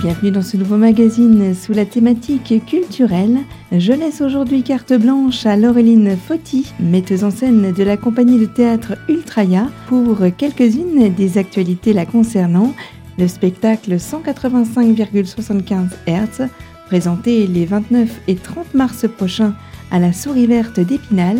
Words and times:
bienvenue 0.00 0.30
dans 0.30 0.42
ce 0.42 0.56
nouveau 0.56 0.76
magazine 0.76 1.54
sous 1.54 1.72
la 1.72 1.86
thématique 1.86 2.62
culturelle. 2.66 3.38
Je 3.72 3.92
laisse 3.92 4.20
aujourd'hui 4.20 4.62
carte 4.62 4.92
blanche 4.92 5.46
à 5.46 5.56
Laureline 5.56 6.16
Fauti, 6.16 6.72
metteuse 6.80 7.24
en 7.24 7.30
scène 7.30 7.72
de 7.72 7.82
la 7.82 7.96
compagnie 7.96 8.38
de 8.38 8.44
théâtre 8.44 8.94
Ultraya, 9.08 9.68
pour 9.88 10.18
quelques-unes 10.36 11.14
des 11.14 11.38
actualités 11.38 11.94
la 11.94 12.04
concernant. 12.04 12.74
Le 13.18 13.26
spectacle 13.26 13.96
185,75 13.96 15.88
Hz, 16.06 16.48
présenté 16.86 17.46
les 17.46 17.64
29 17.64 18.20
et 18.28 18.34
30 18.36 18.74
mars 18.74 19.06
prochains 19.16 19.54
à 19.90 19.98
la 19.98 20.12
Souris 20.12 20.46
Verte 20.46 20.78
d'Épinal, 20.78 21.38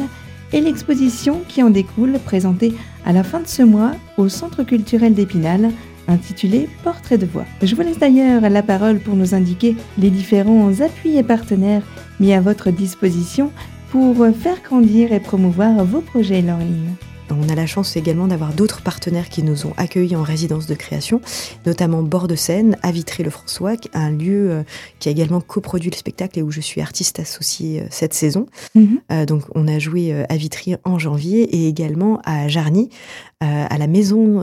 et 0.52 0.61
l'exposition 0.61 1.43
qui 1.49 1.63
en 1.63 1.71
découle, 1.71 2.19
présentée 2.25 2.73
à 3.05 3.13
la 3.13 3.23
fin 3.23 3.41
de 3.41 3.49
ce 3.49 3.63
mois 3.63 3.93
au 4.16 4.29
Centre 4.29 4.63
culturel 4.63 5.13
d'Épinal, 5.13 5.73
intitulé 6.09 6.69
Portrait 6.84 7.19
de 7.19 7.27
voix. 7.27 7.45
Je 7.62 7.74
vous 7.74 7.83
laisse 7.83 7.98
d'ailleurs 7.98 8.42
la 8.42 8.62
parole 8.62 8.98
pour 8.98 9.16
nous 9.16 9.34
indiquer 9.34 9.77
les 9.98 10.10
différents 10.10 10.80
appuis 10.80 11.16
et 11.16 11.23
partenaires 11.23 11.82
mis 12.20 12.32
à 12.32 12.41
votre 12.41 12.70
disposition 12.70 13.52
pour 13.91 14.16
faire 14.38 14.62
grandir 14.62 15.12
et 15.12 15.20
promouvoir 15.20 15.84
vos 15.84 16.01
projets, 16.01 16.42
Laureline. 16.42 16.96
On 17.30 17.48
a 17.48 17.55
la 17.55 17.66
chance 17.66 17.96
également 17.96 18.29
d'avoir 18.29 18.52
d'autres 18.52 18.82
partenaires 18.82 19.29
qui 19.29 19.42
nous 19.42 19.66
ont 19.66 19.73
accueillis 19.77 20.16
en 20.16 20.23
résidence 20.23 20.66
de 20.66 20.74
création, 20.74 21.20
notamment 21.65 22.02
Bord 22.02 22.29
de 22.29 22.37
Seine, 22.37 22.77
à 22.82 22.93
Vitry-le-François, 22.93 23.73
un 23.95 24.10
lieu 24.10 24.51
euh, 24.51 24.62
qui 25.01 25.09
a 25.09 25.12
également 25.12 25.41
coproduit 25.41 25.91
le 25.91 25.96
spectacle 25.96 26.38
et 26.38 26.43
où 26.43 26.51
je 26.51 26.60
suis 26.60 26.80
artiste 26.80 27.18
associée 27.18 27.80
euh, 27.80 27.87
cette 27.91 28.15
saison. 28.15 28.46
Mhm. 28.74 29.01
Euh, 29.10 29.27
donc 29.27 29.43
on 29.54 29.66
a 29.66 29.79
joué 29.79 30.24
à 30.29 30.37
Vitry 30.37 30.77
en 30.84 30.98
janvier 30.98 31.43
et 31.43 31.68
également 31.68 32.20
à 32.24 32.48
Jarny, 32.48 32.91
à 33.40 33.76
la 33.76 33.87
maison 33.87 34.42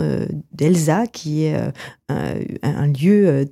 d'Elsa, 0.52 1.08
qui 1.08 1.46
est 1.46 1.56
un, 2.10 2.88
lieu 2.88 3.46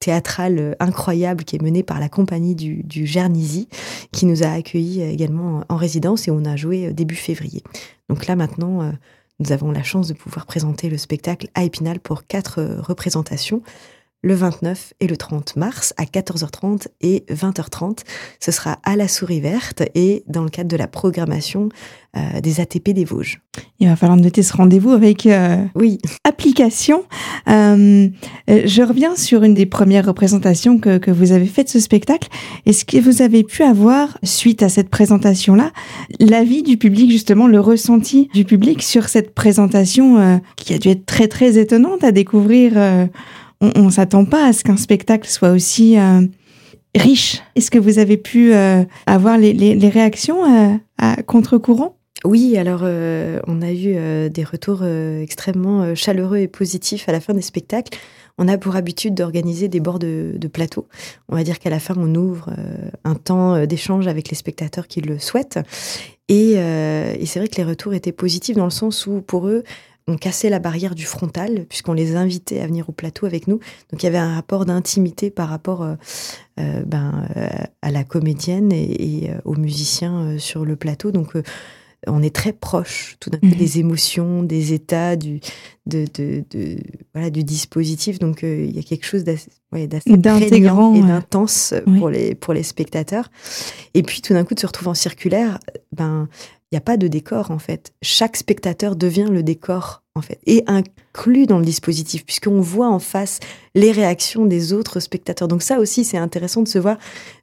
théâtral 0.00 0.76
incroyable 0.80 1.44
qui 1.44 1.56
est 1.56 1.62
mené 1.62 1.82
par 1.82 1.98
la 1.98 2.10
compagnie 2.10 2.54
du, 2.54 2.82
du 2.82 3.06
qui 4.12 4.26
nous 4.26 4.42
a 4.42 4.48
accueillis 4.48 5.02
également 5.02 5.64
en 5.68 5.76
résidence 5.76 6.28
et 6.28 6.30
on 6.30 6.44
a 6.44 6.56
joué 6.56 6.92
début 6.92 7.14
février. 7.14 7.62
Donc 8.12 8.26
là 8.26 8.36
maintenant, 8.36 8.82
euh, 8.82 8.90
nous 9.38 9.52
avons 9.52 9.72
la 9.72 9.82
chance 9.82 10.08
de 10.08 10.12
pouvoir 10.12 10.44
présenter 10.44 10.90
le 10.90 10.98
spectacle 10.98 11.48
à 11.54 11.64
Épinal 11.64 11.98
pour 11.98 12.26
quatre 12.26 12.60
euh, 12.60 12.80
représentations 12.80 13.62
le 14.22 14.34
29 14.34 14.94
et 15.00 15.06
le 15.08 15.16
30 15.16 15.56
mars 15.56 15.94
à 15.96 16.04
14h30 16.04 16.86
et 17.00 17.24
20h30. 17.28 17.98
Ce 18.40 18.52
sera 18.52 18.78
à 18.84 18.96
la 18.96 19.08
Souris 19.08 19.40
Verte 19.40 19.82
et 19.94 20.22
dans 20.28 20.44
le 20.44 20.48
cadre 20.48 20.68
de 20.68 20.76
la 20.76 20.86
programmation 20.86 21.68
euh, 22.16 22.40
des 22.40 22.60
ATP 22.60 22.90
des 22.90 23.04
Vosges. 23.04 23.40
Il 23.80 23.88
va 23.88 23.96
falloir 23.96 24.18
noter 24.18 24.42
ce 24.42 24.54
rendez-vous 24.56 24.90
avec 24.90 25.26
euh, 25.26 25.56
oui. 25.74 25.98
application. 26.24 27.04
Euh, 27.48 28.08
je 28.48 28.82
reviens 28.82 29.16
sur 29.16 29.42
une 29.42 29.54
des 29.54 29.66
premières 29.66 30.06
représentations 30.06 30.78
que, 30.78 30.98
que 30.98 31.10
vous 31.10 31.32
avez 31.32 31.46
faites 31.46 31.66
de 31.66 31.72
ce 31.72 31.80
spectacle. 31.80 32.28
Est-ce 32.66 32.84
que 32.84 32.98
vous 32.98 33.22
avez 33.22 33.42
pu 33.42 33.62
avoir, 33.62 34.18
suite 34.22 34.62
à 34.62 34.68
cette 34.68 34.88
présentation-là, 34.88 35.72
l'avis 36.20 36.62
du 36.62 36.76
public, 36.76 37.10
justement, 37.10 37.48
le 37.48 37.58
ressenti 37.58 38.28
du 38.34 38.44
public 38.44 38.82
sur 38.82 39.08
cette 39.08 39.34
présentation 39.34 40.40
qui 40.56 40.74
a 40.74 40.78
dû 40.78 40.88
être 40.88 41.06
très, 41.06 41.28
très 41.28 41.58
étonnante 41.58 42.04
à 42.04 42.12
découvrir 42.12 42.74
on, 43.62 43.84
ne 43.84 43.90
s'attend 43.90 44.24
pas 44.24 44.46
à 44.46 44.52
ce 44.52 44.64
qu'un 44.64 44.76
spectacle 44.76 45.28
soit 45.28 45.50
aussi 45.50 45.98
euh, 45.98 46.22
riche. 46.96 47.42
Est-ce 47.54 47.70
que 47.70 47.78
vous 47.78 47.98
avez 47.98 48.16
pu 48.16 48.52
euh, 48.52 48.84
avoir 49.06 49.38
les, 49.38 49.88
réactions 49.88 50.44
euh, 50.44 50.74
à 50.98 51.22
contre-courant? 51.22 51.96
Oui, 52.24 52.56
alors 52.56 52.82
on 52.82 53.62
a 53.62 53.72
eu 53.72 54.30
des 54.30 54.44
retours 54.44 54.84
extrêmement 54.84 55.92
chaleureux 55.96 56.36
et 56.36 56.46
positifs 56.46 57.08
à 57.08 57.12
la 57.12 57.18
fin 57.18 57.34
des 57.34 57.42
spectacles. 57.42 57.98
On 58.38 58.46
a 58.46 58.58
pour 58.58 58.76
habitude 58.76 59.14
d'organiser 59.14 59.66
des 59.66 59.80
bords 59.80 59.98
de, 59.98 60.38
plateau. 60.52 60.86
On 61.28 61.34
va 61.34 61.42
dire 61.42 61.58
qu'à 61.58 61.68
la 61.68 61.80
fin, 61.80 61.94
on 61.98 62.14
ouvre 62.14 62.50
un 63.02 63.16
temps 63.16 63.66
d'échange 63.66 64.06
avec 64.06 64.30
les 64.30 64.36
spectateurs 64.36 64.86
qui 64.86 65.00
le 65.00 65.18
souhaitent. 65.18 65.58
et 66.28 66.54
c'est 67.26 67.40
vrai 67.40 67.48
que 67.48 67.56
les 67.56 67.64
retours 67.64 67.92
étaient 67.92 68.12
positifs 68.12 68.56
dans 68.56 68.66
le 68.66 68.70
sens 68.70 69.08
où 69.08 69.20
pour 69.20 69.48
eux, 69.48 69.64
on 70.06 70.16
cassait 70.16 70.50
la 70.50 70.58
barrière 70.58 70.94
du 70.94 71.04
frontal 71.04 71.66
puisqu'on 71.68 71.92
les 71.92 72.16
invitait 72.16 72.60
à 72.60 72.66
venir 72.66 72.88
au 72.88 72.92
plateau 72.92 73.26
avec 73.26 73.46
nous. 73.46 73.60
Donc 73.90 74.02
il 74.02 74.06
y 74.06 74.08
avait 74.08 74.18
un 74.18 74.34
rapport 74.34 74.64
d'intimité 74.64 75.30
par 75.30 75.48
rapport 75.48 75.82
euh, 75.82 75.94
euh, 76.60 76.82
ben, 76.84 77.26
euh, 77.36 77.48
à 77.82 77.90
la 77.90 78.04
comédienne 78.04 78.72
et, 78.72 79.30
aux 79.44 79.56
musiciens 79.56 80.38
sur 80.38 80.64
le 80.64 80.76
plateau. 80.76 81.12
On 82.06 82.22
est 82.22 82.34
très 82.34 82.52
proche 82.52 83.16
tout 83.20 83.30
d'un 83.30 83.38
coup 83.38 83.46
mhm. 83.46 83.54
des 83.54 83.78
émotions, 83.78 84.42
des 84.42 84.72
états, 84.72 85.16
du, 85.16 85.40
de, 85.86 86.06
voilà, 87.14 87.30
du 87.30 87.44
dispositif. 87.44 88.18
Donc 88.18 88.42
il 88.42 88.74
y 88.74 88.78
a 88.78 88.82
quelque 88.82 89.06
chose 89.06 89.24
d'assez 89.24 89.50
ouais, 89.72 89.84
et 89.84 90.16
d'intense 91.02 91.74
pour, 91.98 92.10
les, 92.10 92.34
pour 92.34 92.54
les 92.54 92.62
spectateurs. 92.62 93.30
Et 93.94 94.02
puis 94.02 94.20
tout 94.20 94.32
d'un 94.32 94.44
coup 94.44 94.54
de 94.54 94.60
se 94.60 94.66
retrouver 94.66 94.90
en 94.90 94.94
circulaire, 94.94 95.58
ben 95.92 96.28
il 96.72 96.76
n'y 96.76 96.78
a 96.78 96.82
pas 96.82 96.96
de 96.96 97.06
décor 97.06 97.50
en 97.50 97.58
fait. 97.58 97.92
Chaque 98.00 98.36
spectateur 98.36 98.96
devient 98.96 99.28
le 99.30 99.42
décor 99.42 100.02
en 100.14 100.22
fait 100.22 100.40
et 100.46 100.64
inclus 100.66 101.46
dans 101.46 101.58
le 101.58 101.64
dispositif 101.64 102.24
puisqu'on 102.24 102.60
voit 102.62 102.88
en 102.88 102.98
face 102.98 103.40
les 103.74 103.92
réactions 103.92 104.46
des 104.46 104.72
autres 104.72 104.98
spectateurs. 104.98 105.48
Donc 105.48 105.62
ça 105.62 105.78
aussi 105.78 106.02
c'est 106.02 106.16
intéressant 106.16 106.62
de 106.62 106.68
se 106.68 106.78
voir 106.78 106.96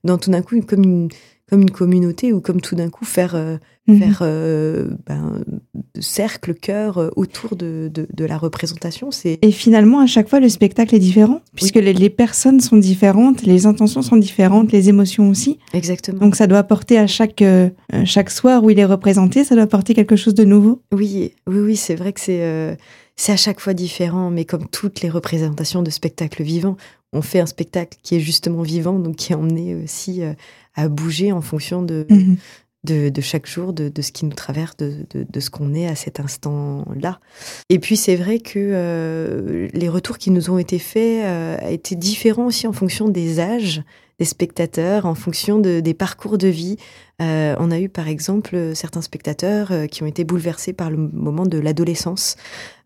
dans 0.04 0.18
tout 0.18 0.32
d'un 0.32 0.42
coup 0.42 0.60
comme 0.62 0.84
une 0.84 1.10
comme 1.50 1.62
une 1.62 1.72
communauté 1.72 2.34
ou 2.34 2.42
comme 2.42 2.62
tout 2.62 2.76
d'un 2.76 2.90
coup 2.90 3.06
faire 3.06 3.36
euh, 3.36 3.58
mhm. 3.88 4.00
faire 4.00 4.20
euh, 4.22 4.90
ben, 5.08 5.44
cercle 6.00 6.54
cœur 6.54 6.98
euh, 6.98 7.10
autour 7.16 7.56
de, 7.56 7.92
de, 7.92 8.26
la 8.26 8.38
représentation 8.38 9.12
c'est 9.12 9.40
et 9.42 9.52
finalement 9.52 10.00
à 10.00 10.06
chaque 10.06 10.30
fois 10.30 10.40
le 10.40 10.50
spectacle 10.50 10.94
est 10.96 11.00
différent 11.00 11.42
puisque 11.56 11.76
les, 11.76 11.94
les, 11.94 12.10
personnes 12.10 12.60
sont 12.60 12.78
différentes 12.78 13.42
les 13.44 13.66
intentions 13.66 14.02
sont 14.02 14.18
différentes 14.18 14.72
les 14.72 14.90
émotions 14.90 15.30
aussi. 15.30 15.58
Exactement. 15.74 16.20
Donc 16.20 16.36
ça 16.36 16.48
doit 16.48 16.60
apporter 16.60 16.98
à 16.98 17.08
chaque 17.08 17.44
chaque 18.06 18.30
soir 18.30 18.64
où 18.64 18.70
il 18.70 18.80
est 18.80 18.86
représenté 18.86 19.44
ça 19.44 19.56
doit 19.56 19.64
apporter 19.64 19.94
quelque 19.94 20.16
chose 20.16 20.36
de 20.36 20.44
nouveau. 20.44 20.82
Oui 20.92 21.34
oui 21.48 21.60
oui 21.60 21.76
c'est 21.76 21.96
vrai 21.96 22.14
que 22.14 22.20
c'est 22.20 22.78
c'est 23.20 23.34
à 23.34 23.38
chaque 23.38 23.60
fois 23.60 23.74
différent, 23.74 24.30
mais 24.30 24.46
comme 24.46 24.70
toutes 24.70 25.02
les 25.02 25.10
représentations 25.10 25.84
de 25.84 25.90
spectacles 25.90 26.42
vivants, 26.42 26.78
on 27.14 27.22
fait 27.22 27.40
un 27.40 27.46
spectacle 27.46 27.98
qui 28.04 28.16
est 28.16 28.20
justement 28.20 28.62
vivant, 28.62 29.00
donc 29.00 29.16
qui 29.16 29.34
est 29.34 29.36
emmené 29.36 29.76
aussi 29.76 30.22
à 30.76 30.88
bouger 30.88 31.32
en 31.32 31.42
fonction 31.42 31.82
de, 31.82 32.06
mhm. 32.10 32.38
de, 32.86 33.22
chaque 33.22 33.48
jour, 33.48 33.74
de, 33.74 34.02
ce 34.02 34.12
qui 34.12 34.26
nous 34.26 34.34
traverse, 34.34 34.78
de, 34.78 35.40
ce 35.40 35.50
qu'on 35.50 35.74
est 35.74 35.88
à 35.88 35.96
cet 35.96 36.20
instant-là. 36.20 37.20
Et 37.70 37.80
puis 37.80 37.98
c'est 37.98 38.16
vrai 38.16 38.40
que 38.40 38.58
euh, 38.58 39.68
les 39.74 39.90
retours 39.90 40.18
qui 40.18 40.32
nous 40.32 40.50
ont 40.50 40.58
été 40.58 40.80
faits 40.80 41.26
euh, 41.26 41.58
étaient 41.70 41.96
différents 41.96 42.46
aussi 42.46 42.68
en 42.68 42.74
fonction 42.74 43.10
des 43.10 43.40
âges 43.40 43.84
des 44.20 44.26
spectateurs, 44.26 45.06
en 45.06 45.16
fonction 45.16 45.60
des 45.60 45.94
parcours 45.94 46.38
de 46.38 46.50
vie. 46.50 46.76
Euh, 47.22 47.56
on 47.58 47.72
a 47.72 47.80
eu 47.80 47.88
par 47.88 48.10
exemple 48.10 48.76
certains 48.76 49.02
spectateurs 49.02 49.72
qui 49.90 50.04
ont 50.04 50.08
été 50.08 50.26
bouleversés 50.26 50.74
par 50.74 50.92
le 50.92 50.98
moment 50.98 51.46
de 51.46 51.58
l'adolescence, 51.58 52.36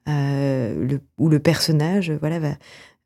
où 0.06 1.30
le 1.30 1.40
personnage 1.40 2.12
voilà, 2.12 2.38
va, 2.38 2.50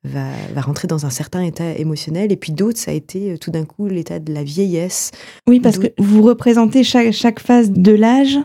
va, 0.07 0.61
rentrer 0.61 0.87
dans 0.87 1.05
un 1.05 1.09
certain 1.09 1.41
état 1.43 1.71
émotionnel. 1.77 2.31
Et 2.31 2.37
puis 2.37 2.51
d'autres, 2.51 2.79
ça 2.79 2.91
a 2.91 2.93
été 2.93 3.31
euh, 3.31 3.37
tout 3.37 3.51
d'un 3.51 3.65
coup 3.65 3.87
l'état 3.87 4.19
de 4.19 4.33
la 4.33 4.43
vieillesse. 4.43 5.11
Oui, 5.47 5.59
parce 5.59 5.77
que 5.77 5.87
vous 5.97 6.21
représentez 6.21 6.83
chaque, 6.83 7.11
chaque 7.11 7.39
phase 7.39 7.71
de 7.71 7.91
l'âge 7.91 8.39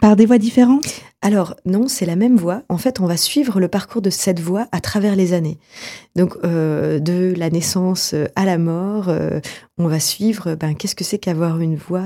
par 0.00 0.16
des 0.16 0.26
voix 0.26 0.38
différentes? 0.38 1.02
Alors 1.24 1.56
non, 1.64 1.88
c'est 1.88 2.04
la 2.04 2.16
même 2.16 2.36
voix. 2.36 2.62
En 2.68 2.76
fait, 2.76 3.00
on 3.00 3.06
va 3.06 3.16
suivre 3.16 3.58
le 3.58 3.68
parcours 3.68 4.02
de 4.02 4.10
cette 4.10 4.40
voix 4.40 4.66
à 4.72 4.80
travers 4.82 5.16
les 5.16 5.32
années. 5.32 5.56
Donc 6.16 6.36
euh, 6.44 6.98
de 6.98 7.32
la 7.34 7.48
naissance 7.48 8.12
euh, 8.12 8.26
à 8.36 8.44
la 8.44 8.58
mort, 8.58 9.08
euh, 9.08 9.40
on 9.78 9.88
va 9.88 10.00
suivre 10.00 10.54
ben, 10.54 10.74
qu'est-ce 10.74 10.94
que 10.94 11.02
c'est 11.02 11.16
qu'avoir 11.16 11.60
une 11.60 11.76
voix, 11.76 12.04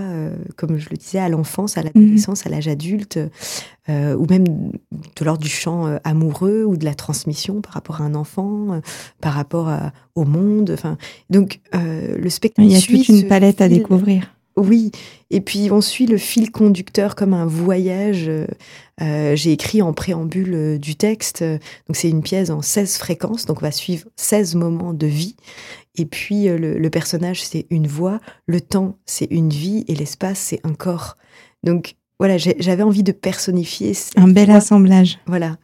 comme 0.56 0.78
je 0.78 0.88
le 0.88 0.96
disais, 0.96 1.18
à 1.18 1.28
l'enfance, 1.28 1.76
à 1.76 1.82
l'adolescence, 1.82 2.46
à 2.46 2.48
l'âge 2.48 2.68
adulte, 2.68 3.18
ou 3.88 4.26
même 4.30 4.44
de 4.44 5.24
l'ordre 5.24 5.42
du 5.42 5.50
chant 5.50 5.98
amoureux 6.04 6.64
ou 6.64 6.76
de 6.76 6.84
la 6.84 6.94
transmission 6.94 7.60
par 7.60 7.74
rapport 7.74 8.00
à 8.00 8.04
un 8.04 8.14
enfant, 8.14 8.80
par 9.20 9.34
rapport 9.34 9.70
au 10.14 10.24
monde. 10.24 10.70
Enfin, 10.72 10.96
donc 11.28 11.60
le 11.74 12.30
spectacle. 12.30 12.68
Il 12.68 12.72
y 12.72 12.76
a 12.76 12.80
toute 12.80 13.08
une 13.08 13.28
palette 13.28 13.60
à 13.60 13.68
découvrir. 13.68 14.37
Oui, 14.58 14.90
et 15.30 15.40
puis 15.40 15.70
on 15.70 15.80
suit 15.80 16.06
le 16.06 16.18
fil 16.18 16.50
conducteur 16.50 17.14
comme 17.14 17.32
un 17.32 17.46
voyage. 17.46 18.28
Euh, 18.28 18.46
euh, 19.00 19.36
j'ai 19.36 19.52
écrit 19.52 19.82
en 19.82 19.92
préambule 19.92 20.54
euh, 20.54 20.78
du 20.78 20.96
texte, 20.96 21.42
donc 21.42 21.94
c'est 21.94 22.10
une 22.10 22.22
pièce 22.22 22.50
en 22.50 22.60
16 22.60 22.96
fréquences, 22.96 23.46
donc 23.46 23.58
on 23.58 23.64
va 23.64 23.70
suivre 23.70 24.08
16 24.16 24.56
moments 24.56 24.92
de 24.92 25.06
vie. 25.06 25.36
Et 25.94 26.06
puis 26.06 26.46
le, 26.48 26.88
personnage, 26.90 27.42
c'est 27.44 27.66
une 27.70 27.86
voix, 27.86 28.20
le 28.46 28.60
temps, 28.60 28.98
c'est 29.06 29.28
une 29.30 29.50
vie, 29.50 29.84
et 29.88 29.94
l'espace, 29.94 30.38
c'est 30.38 30.60
un 30.64 30.74
corps. 30.74 31.16
Donc 31.64 31.94
voilà, 32.18 32.36
j'avais 32.38 32.82
envie 32.82 33.02
de 33.02 33.12
personnifier. 33.12 33.92
Un 34.16 34.28
bel 34.28 34.50
assemblage. 34.50 35.18
Voilà. 35.26 35.56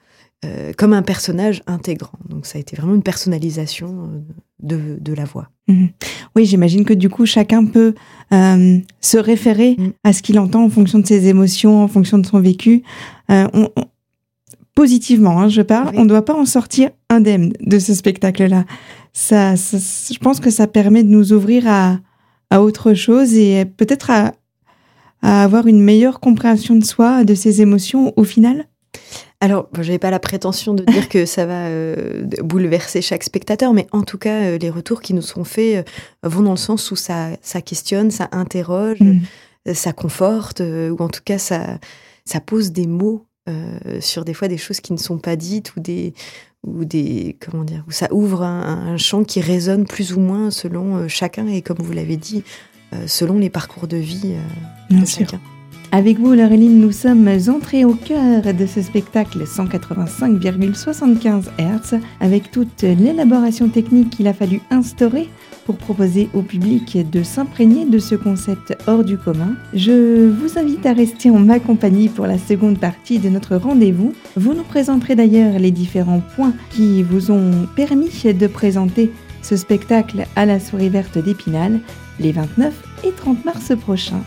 Euh, 0.45 0.73
comme 0.77 0.93
un 0.93 1.03
personnage 1.03 1.63
intégrant. 1.67 2.19
Donc 2.29 2.47
ça 2.47 2.59
a 2.59 2.61
été 2.61 2.77
vraiment 2.77 2.95
une 2.95 3.03
personnalisation 3.03 4.25
de, 4.61 5.15
la 5.15 5.25
voix. 5.25 5.49
Mhm. 5.69 5.91
Oui, 6.37 6.45
j'imagine 6.45 6.85
que 6.85 6.93
du 6.93 7.09
coup, 7.09 7.25
chacun 7.25 7.65
peut 7.65 7.95
euh, 8.33 8.79
se 9.01 9.19
référer 9.19 9.77
mhm. 9.79 9.93
à 10.05 10.13
ce 10.13 10.23
qu'il 10.23 10.39
entend 10.39 10.65
en 10.65 10.71
fonction 10.71 10.99
de 10.99 11.07
ses 11.07 11.29
émotions, 11.29 11.83
en 11.83 11.89
fonction 11.89 12.19
de 12.19 12.27
son 12.27 12.41
vécu. 12.41 12.83
positivement, 14.75 15.41
hein, 15.41 15.49
je 15.49 15.63
parle, 15.63 15.93
on 15.97 16.05
ne 16.05 16.09
doit 16.09 16.25
pas 16.25 16.35
en 16.35 16.47
sortir 16.47 16.91
indemne 17.09 17.53
de 17.61 17.79
ce 17.79 17.95
spectacle-là. 17.95 18.65
ça, 19.13 19.55
je 19.55 20.19
pense 20.19 20.41
que 20.41 20.51
ça 20.51 20.67
permet 20.67 21.05
de 21.05 21.09
nous 21.09 21.33
ouvrir 21.33 21.69
à, 21.69 21.99
à 22.51 22.61
autre 22.61 22.95
chose 22.95 23.35
et 23.35 23.65
peut-être 23.65 24.11
à, 24.11 24.33
à 25.23 25.45
avoir 25.45 25.67
une 25.67 25.81
meilleure 25.81 26.21
compréhension 26.21 26.75
de 26.77 26.85
soi, 26.85 27.25
de 27.25 27.35
ses 27.35 27.63
émotions 27.63 28.13
au 28.17 28.25
final 28.25 28.67
alors, 29.45 29.69
je 29.79 29.93
n'ai 29.93 29.99
pas 29.99 30.11
la 30.11 30.21
prétention 30.21 30.73
de 30.73 30.85
dire 30.85 31.07
que 31.11 31.27
ça 31.27 31.45
va 31.45 31.67
euh, 31.67 32.25
bouleverser 32.43 33.03
chaque 33.03 33.23
spectateur, 33.23 33.75
mais 33.75 33.87
en 33.93 34.03
tout 34.03 34.17
cas, 34.17 34.41
euh, 34.41 34.57
les 34.57 34.71
retours 34.71 35.03
qui 35.03 35.13
nous 35.13 35.21
sont 35.21 35.45
faits 35.45 35.87
euh, 35.87 36.29
vont 36.29 36.41
dans 36.41 36.53
le 36.53 36.57
sens 36.57 36.91
où 36.91 36.97
ça, 36.97 37.29
ça 37.43 37.61
questionne, 37.61 38.11
ça 38.11 38.31
interroge, 38.33 39.01
mm. 39.01 39.75
ça 39.75 39.93
conforte, 39.93 40.61
ou 40.61 40.97
en 40.99 41.11
tout 41.11 41.21
cas, 41.23 41.37
ça, 41.37 41.79
ça 42.25 42.41
pose 42.41 42.73
des 42.73 42.87
mots 42.87 43.27
sur 44.01 44.25
des 44.25 44.33
fois 44.33 44.49
des 44.49 44.57
choses 44.57 44.81
qui 44.81 44.95
ne 44.95 44.99
sont 44.99 45.19
pas 45.19 45.37
dites 45.37 45.77
ou 45.77 45.81
des 45.81 46.15
ou 46.67 46.87
des 46.87 47.37
comment 47.39 47.65
dire 47.65 47.85
où 47.87 47.91
ça 47.91 48.09
ouvre 48.11 48.43
un, 48.43 48.97
champ 48.97 49.23
qui 49.23 49.43
résonne 49.43 49.85
plus 49.85 50.15
ou 50.15 50.21
moins 50.21 50.51
selon 50.51 51.07
chacun 51.09 51.47
et 51.49 51.61
comme 51.61 51.77
vous 51.81 51.93
l'avez 51.93 52.17
dit 52.17 52.43
selon 53.07 53.39
les 53.39 53.51
parcours 53.51 53.87
de 53.87 53.99
vie 53.99 54.33
de 54.89 55.05
chacun. 55.05 55.41
Avec 55.95 56.19
vous, 56.19 56.33
Laureline, 56.33 56.81
nous 56.81 56.91
sommes 56.91 57.31
entrés 57.47 57.85
au 57.85 57.95
cœur 57.95 58.53
de 58.53 58.67
ce 58.67 58.83
spectacle 58.83 59.45
185,75 59.45 61.45
Hz 61.57 62.01
avec 62.19 62.51
toute 62.51 62.83
l'élaboration 62.83 63.69
technique 63.69 64.11
qu'il 64.11 64.27
a 64.27 64.33
fallu 64.33 64.61
instaurer 64.73 65.29
pour 65.65 65.77
proposer 65.77 66.29
au 66.35 66.43
public 66.43 66.99
de 67.13 67.23
s'imprégner 67.23 67.85
de 67.85 68.01
ce 68.01 68.17
concept 68.17 68.77
hors 68.89 69.05
du 69.05 69.17
commun. 69.17 69.55
Je 69.73 70.31
vous 70.31 70.59
invite 70.59 70.85
à 70.85 70.95
rester 70.95 71.31
en 71.31 71.39
ma 71.39 71.61
compagnie 71.61 72.09
pour 72.09 72.27
la 72.27 72.39
seconde 72.39 72.81
partie 72.81 73.21
de 73.21 73.29
notre 73.29 73.55
rendez-vous. 73.55 74.15
Vous 74.37 74.53
nous 74.53 74.65
présenterez 74.65 75.15
d'ailleurs 75.15 75.61
les 75.61 75.71
différents 75.71 76.23
points 76.35 76.55
qui 76.71 77.05
vous 77.05 77.31
ont 77.31 77.69
permis 77.77 78.11
de 78.25 78.47
présenter 78.49 79.13
ce 79.43 79.57
spectacle 79.57 80.27
à 80.35 80.45
la 80.45 80.59
souris 80.59 80.89
verte 80.89 81.19
d'Épinal 81.19 81.79
les 82.19 82.33
29 82.33 82.75
et 83.05 83.13
30 83.13 83.45
mars 83.45 83.71
prochains. 83.81 84.25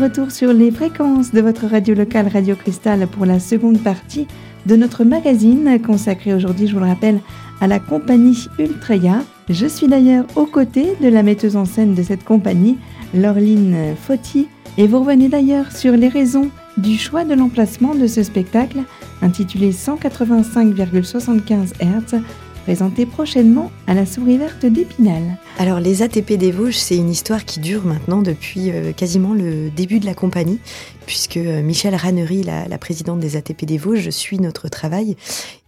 Retour 0.00 0.30
sur 0.30 0.54
les 0.54 0.70
fréquences 0.70 1.30
de 1.30 1.42
votre 1.42 1.66
radio 1.66 1.94
locale 1.94 2.26
Radio 2.32 2.56
Cristal 2.56 3.06
pour 3.06 3.26
la 3.26 3.38
seconde 3.38 3.82
partie 3.82 4.26
de 4.64 4.74
notre 4.74 5.04
magazine 5.04 5.78
consacré 5.86 6.32
aujourd'hui, 6.32 6.66
je 6.66 6.72
vous 6.72 6.80
le 6.80 6.86
rappelle, 6.86 7.20
à 7.60 7.66
la 7.66 7.78
compagnie 7.78 8.46
Ultraya. 8.58 9.22
Je 9.50 9.66
suis 9.66 9.88
d'ailleurs 9.88 10.24
aux 10.36 10.46
côtés 10.46 10.96
de 11.02 11.08
la 11.08 11.22
metteuse 11.22 11.54
en 11.54 11.66
scène 11.66 11.94
de 11.94 12.02
cette 12.02 12.24
compagnie, 12.24 12.78
Laureline 13.12 13.94
Fauti, 13.94 14.48
et 14.78 14.86
vous 14.86 15.00
revenez 15.00 15.28
d'ailleurs 15.28 15.70
sur 15.70 15.92
les 15.92 16.08
raisons 16.08 16.48
du 16.78 16.96
choix 16.96 17.24
de 17.24 17.34
l'emplacement 17.34 17.94
de 17.94 18.06
ce 18.06 18.22
spectacle 18.22 18.78
intitulé 19.20 19.70
185,75 19.70 21.74
Hz 21.78 22.22
présenté 22.70 23.04
prochainement 23.04 23.72
à 23.88 23.94
la 23.94 24.06
Souris 24.06 24.38
Verte 24.38 24.64
d'Épinal. 24.64 25.24
Alors 25.58 25.80
les 25.80 26.02
ATP 26.02 26.34
des 26.34 26.52
Vosges, 26.52 26.76
c'est 26.76 26.96
une 26.96 27.10
histoire 27.10 27.44
qui 27.44 27.58
dure 27.58 27.84
maintenant 27.84 28.22
depuis 28.22 28.70
euh, 28.70 28.92
quasiment 28.92 29.34
le 29.34 29.70
début 29.70 29.98
de 29.98 30.06
la 30.06 30.14
compagnie, 30.14 30.60
puisque 31.04 31.36
euh, 31.36 31.62
Michel 31.62 31.96
Rannery, 31.96 32.44
la, 32.44 32.78
présidente 32.78 33.18
des 33.18 33.34
ATP 33.34 33.64
des 33.64 33.76
Vosges, 33.76 34.10
suit 34.10 34.38
notre 34.38 34.68
travail 34.68 35.16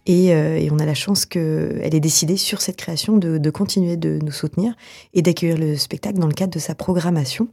et, 0.05 0.33
euh, 0.33 0.65
on 0.71 0.79
a 0.79 0.85
la 0.85 0.93
chance 0.93 1.25
qu'elle 1.25 1.93
ait 1.93 1.99
décidé 1.99 2.37
sur 2.37 2.61
cette 2.61 2.77
création 2.77 3.17
de, 3.17 3.49
continuer 3.49 3.97
de 3.97 4.19
nous 4.23 4.31
soutenir 4.31 4.73
et 5.13 5.21
d'accueillir 5.21 5.57
le 5.57 5.75
spectacle 5.75 6.19
dans 6.19 6.27
le 6.27 6.33
cadre 6.33 6.53
de 6.53 6.59
sa 6.59 6.73
programmation. 6.73 7.49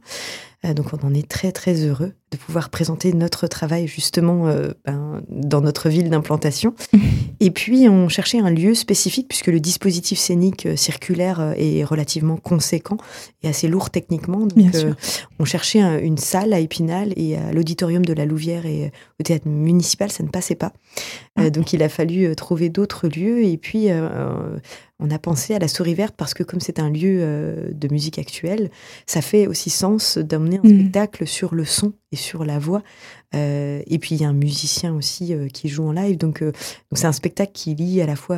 Donc 0.63 0.87
on 0.93 1.07
en 1.07 1.13
est 1.13 1.27
très 1.27 1.51
très 1.51 1.81
heureux 1.85 2.13
de 2.31 2.37
pouvoir 2.37 2.69
présenter 2.69 3.13
notre 3.13 3.47
travail 3.47 3.87
justement 3.87 4.45
ben, 4.85 5.21
dans 5.29 5.59
notre 5.59 5.89
ville 5.89 6.09
d'implantation. 6.09 6.73
et 7.39 7.51
puis 7.51 7.89
on 7.89 8.07
cherchait 8.07 8.39
un 8.39 8.51
lieu 8.51 8.73
spécifique 8.73 9.27
puisque 9.27 9.47
le 9.47 9.59
dispositif 9.59 10.17
scénique 10.17 10.67
circulaire 10.77 11.53
est 11.57 11.83
relativement 11.83 12.37
conséquent 12.37 12.97
et 13.43 13.47
assez 13.47 13.67
lourd 13.67 13.89
techniquement. 13.89 14.45
Donc, 14.45 14.75
euh, 14.75 14.93
on 15.39 15.45
cherchait 15.45 15.79
une 16.03 16.17
salle 16.17 16.53
à 16.53 16.59
Épinal 16.59 17.13
et 17.15 17.37
à 17.37 17.51
l'auditorium 17.51 18.05
de 18.05 18.13
la 18.13 18.25
Louvière 18.25 18.65
et 18.65 18.85
euh, 18.85 18.89
au 19.19 19.23
théâtre 19.23 19.47
municipal, 19.47 20.11
ça 20.11 20.23
ne 20.23 20.29
passait 20.29 20.55
pas. 20.55 20.73
Euh, 21.39 21.47
ah. 21.47 21.49
donc, 21.49 21.73
il 21.73 21.83
a 21.83 21.89
fallu 21.89 22.35
trouver 22.35 22.69
d'autres 22.69 23.07
lieux. 23.07 23.43
Et 23.43 23.57
puis, 23.57 23.87
on 25.01 25.11
a 25.11 25.19
pensé 25.19 25.53
à 25.53 25.59
la 25.59 25.67
Souris 25.67 25.95
Verte 25.95 26.15
parce 26.15 26.33
que, 26.33 26.43
comme 26.43 26.59
c'est 26.59 26.79
un 26.79 26.89
lieu 26.89 27.71
de 27.73 27.87
musique 27.91 28.19
actuelle, 28.19 28.69
ça 29.05 29.21
fait 29.21 29.47
aussi 29.47 29.69
sens 29.69 30.17
d'emmener 30.17 30.59
un 30.63 30.67
mm. 30.67 30.79
spectacle 30.79 31.27
sur 31.27 31.55
le 31.55 31.65
son 31.65 31.93
et 32.11 32.15
sur 32.15 32.45
la 32.45 32.59
voix. 32.59 32.83
et 33.33 33.97
puis, 33.99 34.15
il 34.15 34.21
y 34.21 34.25
a 34.25 34.29
un 34.29 34.33
musicien 34.33 34.93
aussi 34.93 35.33
qui 35.53 35.69
joue 35.69 35.87
en 35.87 35.91
live. 35.91 36.17
Donc, 36.17 36.43
donc 36.43 36.53
c'est 36.93 37.07
un 37.07 37.11
spectacle 37.11 37.51
qui 37.53 37.75
lie 37.75 38.01
à 38.01 38.05
la 38.05 38.15
fois 38.15 38.37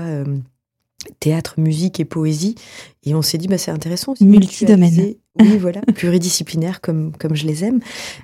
théâtre, 1.19 1.55
musique 1.57 1.99
et 1.99 2.05
poésie. 2.05 2.55
Et 3.03 3.15
on 3.15 3.21
s'est 3.21 3.37
dit, 3.37 3.47
bah, 3.47 3.57
c'est 3.57 3.71
intéressant. 3.71 4.13
Multidomaine. 4.21 5.15
Oui, 5.39 5.57
voilà, 5.57 5.81
pluridisciplinaire 5.95 6.79
comme, 6.79 7.11
comme 7.17 7.35
je 7.35 7.47
les 7.47 7.63
aime, 7.63 7.79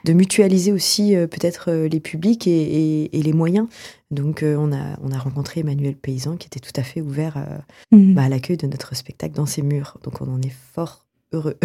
de 0.06 0.14
mutualiser 0.14 0.72
aussi 0.72 1.16
euh, 1.16 1.26
peut-être 1.26 1.72
euh, 1.72 1.88
les 1.88 2.00
publics 2.00 2.46
et, 2.46 3.10
les 3.12 3.34
moyens. 3.34 3.68
Donc, 4.12 4.44
euh, 4.44 4.56
on, 4.60 4.72
a, 4.72 4.96
on 5.02 5.12
a 5.12 5.18
rencontré 5.18 5.62
Emmanuel 5.62 5.96
Paysan 5.96 6.38
qui 6.38 6.46
était 6.46 6.60
tout 6.60 6.72
à 6.76 6.84
fait 6.84 7.02
ouvert 7.02 7.44
mmh. 7.92 8.14
bah, 8.14 8.24
à 8.24 8.30
l'accueil 8.30 8.58
de 8.58 8.68
notre 8.68 8.96
spectacle 8.96 9.34
dans 9.34 9.48
ses 9.48 9.64
murs. 9.64 9.98
Donc, 10.04 10.22
on 10.22 10.32
en 10.32 10.40
est 10.42 10.54
fort 10.74 11.08
heureux. 11.32 11.58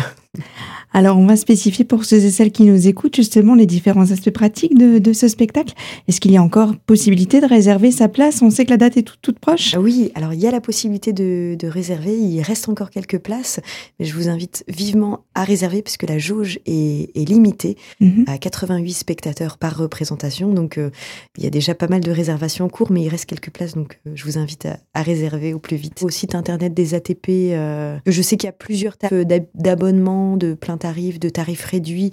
Alors, 0.93 1.19
on 1.19 1.27
va 1.27 1.37
spécifier 1.37 1.85
pour 1.85 2.05
ceux 2.05 2.25
et 2.25 2.31
celles 2.31 2.53
qui 2.53 2.65
nous 2.65 2.87
écoutent 2.87 3.17
justement 3.17 3.55
les 3.55 3.67
différents 3.67 4.11
aspects 4.13 4.31
pratiques 4.31 4.77
de, 4.77 5.13
ce 5.13 5.29
spectacle. 5.29 5.75
Est-ce 6.09 6.21
qu'il 6.21 6.31
y 6.33 6.37
a 6.37 6.43
encore 6.43 6.77
possibilité 6.77 7.41
de 7.41 7.47
réserver 7.47 7.91
sa 7.91 8.09
place? 8.09 8.43
On 8.43 8.51
sait 8.51 8.65
que 8.65 8.71
la 8.71 8.77
date 8.77 8.97
est 8.97 9.03
toute, 9.03 9.39
proche. 9.39 9.75
Oui, 9.77 10.13
alors 10.15 10.33
il 10.33 10.41
y 10.41 10.47
a 10.47 10.51
la 10.51 10.61
possibilité 10.61 11.13
de, 11.13 11.57
réserver. 11.65 12.17
Il 12.17 12.41
reste 12.43 12.69
encore 12.69 12.91
quelques 12.91 13.19
places, 13.19 13.61
mais 13.99 14.07
je 14.07 14.15
vous 14.15 14.29
invite 14.29 14.65
vivement 14.69 15.25
à 15.35 15.45
réserver 15.45 15.83
puisque 15.83 16.05
la 16.05 16.19
jauge 16.19 16.59
est, 16.67 17.29
limitée 17.29 17.77
mhm. 18.01 18.25
à 18.27 18.39
88 18.39 18.93
spectateurs 18.93 19.59
par 19.59 19.77
représentation. 19.77 20.53
Donc, 20.53 20.79
euh, 20.79 20.91
il 21.39 21.45
y 21.45 21.47
a 21.47 21.51
déjà 21.51 21.75
pas 21.75 21.89
mal 21.89 22.01
de 22.01 22.11
réservations 22.11 22.67
en 22.67 22.69
cours, 22.69 22.93
mais 22.93 23.03
il 23.03 23.09
reste 23.09 23.25
quelques 23.25 23.51
places. 23.51 23.75
Donc, 23.75 23.99
euh, 24.07 24.13
je 24.15 24.25
vous 24.25 24.39
invite 24.39 24.69
à, 24.95 25.03
réserver 25.03 25.55
au 25.55 25.59
plus 25.59 25.77
vite. 25.77 26.03
Au 26.03 26.11
site 26.11 26.35
internet 26.35 26.75
des 26.75 26.95
ATP, 26.95 27.29
euh, 27.29 27.99
je 28.07 28.23
sais 28.23 28.37
qu'il 28.37 28.47
y 28.47 28.51
a 28.51 28.53
plusieurs 28.53 28.97
types 28.97 29.15
d'abonnements, 29.55 30.37
de 30.37 30.55
plein 30.55 30.77
tarifs, 30.77 31.21
de 31.21 31.29
tarifs 31.29 31.65
réduits, 31.65 32.11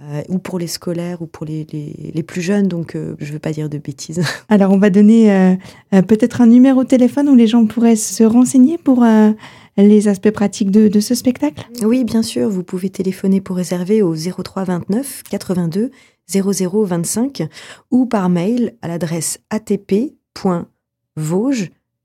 euh, 0.00 0.22
ou 0.28 0.38
pour 0.38 0.60
les 0.60 0.68
scolaires 0.68 1.22
ou 1.22 1.26
pour 1.26 1.44
les, 1.44 1.66
les, 2.14 2.22
plus 2.22 2.40
jeunes, 2.40 2.68
donc 2.68 2.94
euh, 2.94 3.16
je 3.18 3.26
ne 3.26 3.32
veux 3.32 3.40
pas 3.40 3.50
dire 3.50 3.68
de 3.68 3.78
bêtises. 3.78 4.22
Alors 4.48 4.70
on 4.70 4.78
va 4.78 4.90
donner 4.90 5.32
euh, 5.32 5.56
peut-être 6.02 6.40
un 6.40 6.46
numéro 6.46 6.84
de 6.84 6.88
téléphone 6.88 7.28
où 7.28 7.34
les 7.34 7.48
gens 7.48 7.66
pourraient 7.66 7.96
se 7.96 8.22
renseigner 8.22 8.78
pour 8.78 9.04
les 9.76 10.06
aspects 10.06 10.30
pratiques 10.30 10.70
de, 10.70 10.86
de, 10.86 11.00
ce 11.00 11.16
spectacle? 11.16 11.68
Oui, 11.82 12.04
bien 12.04 12.22
sûr, 12.22 12.48
vous 12.48 12.62
pouvez 12.62 12.90
téléphoner 12.90 13.40
pour 13.40 13.56
réserver 13.56 14.00
au 14.02 14.14
03 14.14 14.62
29 14.62 15.24
82 15.28 15.90
00 16.28 16.84
25 16.84 17.48
ou 17.90 18.06
par 18.06 18.28
mail 18.28 18.76
à 18.82 18.88
l'adresse 18.88 19.40
atp.vosges 19.50 20.12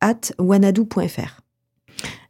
at 0.02 0.32
wanadou.fr. 0.40 1.43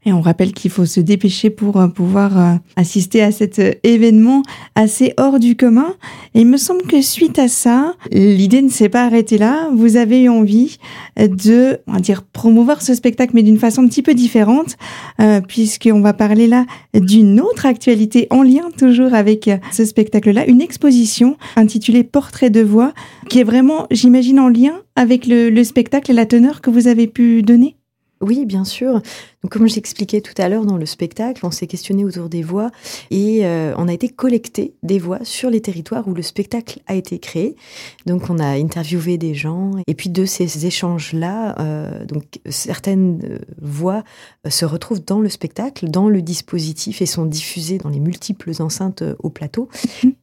Et 0.05 0.11
on 0.11 0.21
rappelle 0.21 0.51
qu'il 0.51 0.69
faut 0.69 0.85
se 0.85 0.99
dépêcher 0.99 1.49
pour 1.49 1.77
euh, 1.77 1.87
pouvoir 1.87 2.37
euh, 2.37 2.55
assister 2.75 3.21
à 3.21 3.31
cet 3.31 3.59
euh, 3.59 3.71
événement 3.83 4.43
assez 4.75 5.13
hors 5.17 5.39
du 5.39 5.55
commun. 5.55 5.95
Et 6.35 6.41
il 6.41 6.47
me 6.47 6.57
semble 6.57 6.81
que 6.83 7.01
suite 7.01 7.39
à 7.39 7.47
ça, 7.47 7.93
l'idée 8.11 8.61
ne 8.61 8.69
s'est 8.69 8.89
pas 8.89 9.05
arrêtée 9.05 9.37
là. 9.37 9.69
Vous 9.73 9.97
avez 9.97 10.23
eu 10.23 10.29
envie 10.29 10.77
de, 11.17 11.79
on 11.87 11.93
va 11.93 11.99
dire, 11.99 12.23
promouvoir 12.23 12.81
ce 12.81 12.93
spectacle, 12.95 13.31
mais 13.35 13.43
d'une 13.43 13.59
façon 13.59 13.83
un 13.83 13.87
petit 13.87 14.01
peu 14.01 14.13
différente, 14.13 14.75
euh, 15.19 15.41
puisqu'on 15.41 16.01
va 16.01 16.13
parler 16.13 16.47
là 16.47 16.65
d'une 16.93 17.39
autre 17.39 17.65
actualité 17.65 18.27
en 18.29 18.43
lien 18.43 18.69
toujours 18.77 19.13
avec 19.13 19.49
ce 19.71 19.85
spectacle-là, 19.85 20.47
une 20.47 20.61
exposition 20.61 21.37
intitulée 21.55 22.03
Portrait 22.03 22.49
de 22.49 22.61
voix, 22.61 22.93
qui 23.29 23.39
est 23.39 23.43
vraiment, 23.43 23.87
j'imagine, 23.91 24.39
en 24.39 24.49
lien 24.49 24.81
avec 24.95 25.27
le, 25.27 25.49
le 25.49 25.63
spectacle 25.63 26.11
et 26.11 26.13
la 26.13 26.25
teneur 26.25 26.61
que 26.61 26.69
vous 26.69 26.87
avez 26.87 27.07
pu 27.07 27.41
donner. 27.41 27.77
Oui, 28.23 28.45
bien 28.45 28.63
sûr. 28.63 29.01
Donc, 29.43 29.51
comme 29.51 29.67
j'expliquais 29.67 30.21
tout 30.21 30.33
à 30.41 30.47
l'heure 30.47 30.65
dans 30.65 30.77
le 30.77 30.85
spectacle, 30.85 31.45
on 31.45 31.51
s'est 31.51 31.67
questionné 31.67 32.05
autour 32.05 32.29
des 32.29 32.41
voix 32.41 32.71
et 33.11 33.45
euh, 33.45 33.73
on 33.77 33.89
a 33.89 33.93
été 33.93 34.07
collecter 34.07 34.73
des 34.83 34.97
voix 34.97 35.19
sur 35.23 35.49
les 35.49 35.59
territoires 35.59 36.07
où 36.07 36.13
le 36.13 36.21
spectacle 36.21 36.79
a 36.87 36.95
été 36.95 37.19
créé. 37.19 37.57
Donc, 38.05 38.29
on 38.29 38.39
a 38.39 38.47
interviewé 38.47 39.17
des 39.17 39.33
gens 39.33 39.71
et 39.87 39.93
puis 39.93 40.09
de 40.09 40.23
ces 40.23 40.65
échanges-là, 40.65 41.59
euh, 41.59 42.05
donc 42.05 42.39
certaines 42.49 43.19
euh, 43.25 43.39
voix 43.61 44.03
se 44.47 44.63
retrouvent 44.63 45.03
dans 45.03 45.19
le 45.19 45.27
spectacle, 45.27 45.89
dans 45.89 46.07
le 46.07 46.21
dispositif 46.21 47.01
et 47.01 47.05
sont 47.05 47.25
diffusées 47.25 47.79
dans 47.79 47.89
les 47.89 47.99
multiples 47.99 48.51
enceintes 48.59 49.03
au 49.19 49.29
plateau. 49.29 49.67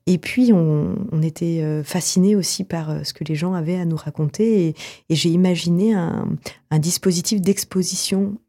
Et 0.07 0.17
puis, 0.17 0.53
on, 0.55 0.97
était 1.21 1.63
fascinés 1.85 2.35
aussi 2.35 2.65
par 2.65 3.05
ce 3.05 3.13
que 3.13 3.25
les 3.25 3.35
gens 3.35 3.53
avaient 3.53 3.79
à 3.79 3.85
nous 3.85 3.97
raconter 3.97 4.69
et, 4.69 4.75
j'ai 5.11 5.29
imaginé 5.29 5.93
un 5.93 6.79
dispositif 6.79 7.43
d'exposition 7.43 7.90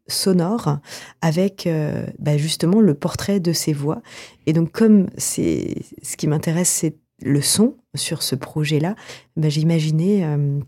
sonore 0.06 0.78
avec 1.20 1.66
euh, 1.66 2.06
bah, 2.18 2.36
justement 2.36 2.80
le 2.80 2.94
portrait 2.94 3.40
de 3.40 3.52
ces 3.52 3.72
voix. 3.72 4.02
Et 4.46 4.52
donc 4.52 4.72
comme 4.72 5.08
c'est 5.16 5.76
ce 6.02 6.16
qui 6.16 6.26
m'intéresse, 6.26 6.68
c'est 6.68 6.96
le 7.22 7.40
son 7.40 7.76
sur 7.94 8.22
ce 8.22 8.34
projet-là, 8.34 8.94
bah, 9.36 9.48
j'ai 9.48 9.60
imaginé 9.60 10.24
euh, 10.24 10.60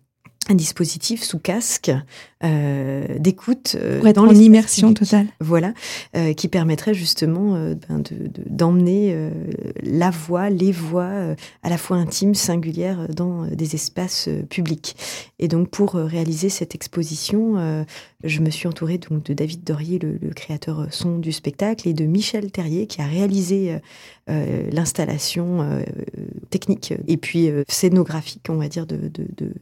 un 0.48 0.54
dispositif 0.54 1.22
sous 1.22 1.38
casque 1.38 1.90
euh, 2.44 3.18
d'écoute 3.18 3.76
euh, 3.80 4.12
dans 4.12 4.26
l'immersion 4.26 4.92
totale. 4.92 5.26
Voilà, 5.40 5.72
euh, 6.16 6.34
qui 6.34 6.48
permettrait 6.48 6.94
justement 6.94 7.54
euh, 7.54 7.74
ben 7.88 8.02
d'emmener 8.46 9.14
de, 9.14 9.30
la 9.82 10.10
voix, 10.10 10.50
les 10.50 10.72
voix 10.72 11.34
à 11.62 11.70
la 11.70 11.78
fois 11.78 11.96
intimes, 11.96 12.34
singulières 12.34 13.08
dans 13.08 13.46
des 13.46 13.74
espaces 13.74 14.28
publics. 14.50 14.96
Et 15.38 15.48
donc 15.48 15.70
pour 15.70 15.94
réaliser 15.94 16.48
cette 16.48 16.74
exposition, 16.74 17.84
je 18.22 18.40
me 18.40 18.50
suis 18.50 18.68
entourée 18.68 18.98
donc 18.98 19.24
de 19.24 19.34
David 19.34 19.64
Dorier, 19.64 19.98
le, 19.98 20.18
le, 20.20 20.30
créateur 20.30 20.86
son 20.90 21.18
du 21.18 21.32
spectacle, 21.32 21.88
et 21.88 21.94
de 21.94 22.04
Michel 22.04 22.50
Terrier 22.50 22.86
qui 22.86 23.00
a 23.00 23.06
réalisé 23.06 23.78
l'installation 24.26 25.85
technique 26.50 26.95
et 27.07 27.16
puis 27.16 27.50
scénographique, 27.69 28.47
on 28.49 28.57
va 28.57 28.69
dire, 28.69 28.87
de, 28.87 28.97
de, 28.97 29.26
de, 29.37 29.52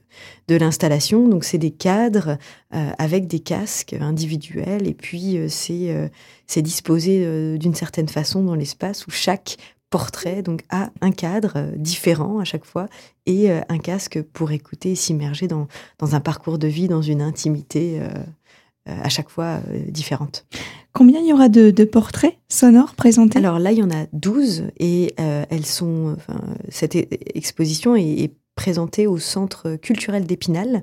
de 0.48 0.54
l'installation. 0.56 1.28
Donc 1.28 1.44
c'est 1.44 1.58
des 1.58 1.70
cadres 1.70 2.38
euh, 2.74 2.90
avec 2.98 3.26
des 3.26 3.40
casques 3.40 3.94
individuels 4.00 4.86
et 4.86 4.94
puis 4.94 5.36
euh, 5.36 5.46
c'est 5.48 5.90
euh, 5.90 6.08
c'est 6.46 6.62
disposé 6.62 7.26
d'une 7.58 7.74
certaine 7.74 8.08
façon 8.08 8.42
dans 8.42 8.54
l'espace 8.54 9.06
où 9.06 9.10
chaque 9.10 9.56
portrait 9.88 10.42
donc 10.42 10.62
a 10.68 10.90
un 11.00 11.12
cadre 11.12 11.72
différent 11.76 12.38
à 12.38 12.44
chaque 12.44 12.64
fois 12.64 12.88
et 13.24 13.50
un 13.50 13.78
casque 13.78 14.20
pour 14.20 14.52
écouter 14.52 14.92
et 14.92 14.94
s'immerger 14.94 15.48
dans, 15.48 15.66
dans 15.98 16.14
un 16.14 16.20
parcours 16.20 16.58
de 16.58 16.66
vie, 16.66 16.88
dans 16.88 17.00
une 17.00 17.22
intimité 17.22 18.00
à 18.86 19.08
chaque 19.08 19.28
fois 19.28 19.60
différente. 19.88 20.46
Combien 20.92 21.20
il 21.20 21.26
y 21.26 21.32
aura 21.32 21.48
de, 21.48 21.70
de, 21.70 21.84
portraits 21.84 22.36
sonores 22.48 22.94
présentés? 22.94 23.38
Alors 23.38 23.58
là, 23.58 23.72
il 23.72 23.78
y 23.78 23.82
en 23.82 23.90
a 23.90 24.06
12 24.12 24.64
et 24.78 25.14
elles 25.16 25.66
sont. 25.66 26.16
Enfin, 26.16 26.40
cette 26.68 26.94
exposition 27.34 27.96
est, 27.96 28.24
est 28.24 28.34
présenté 28.54 29.06
au 29.06 29.18
Centre 29.18 29.76
culturel 29.76 30.26
d'Épinal 30.26 30.82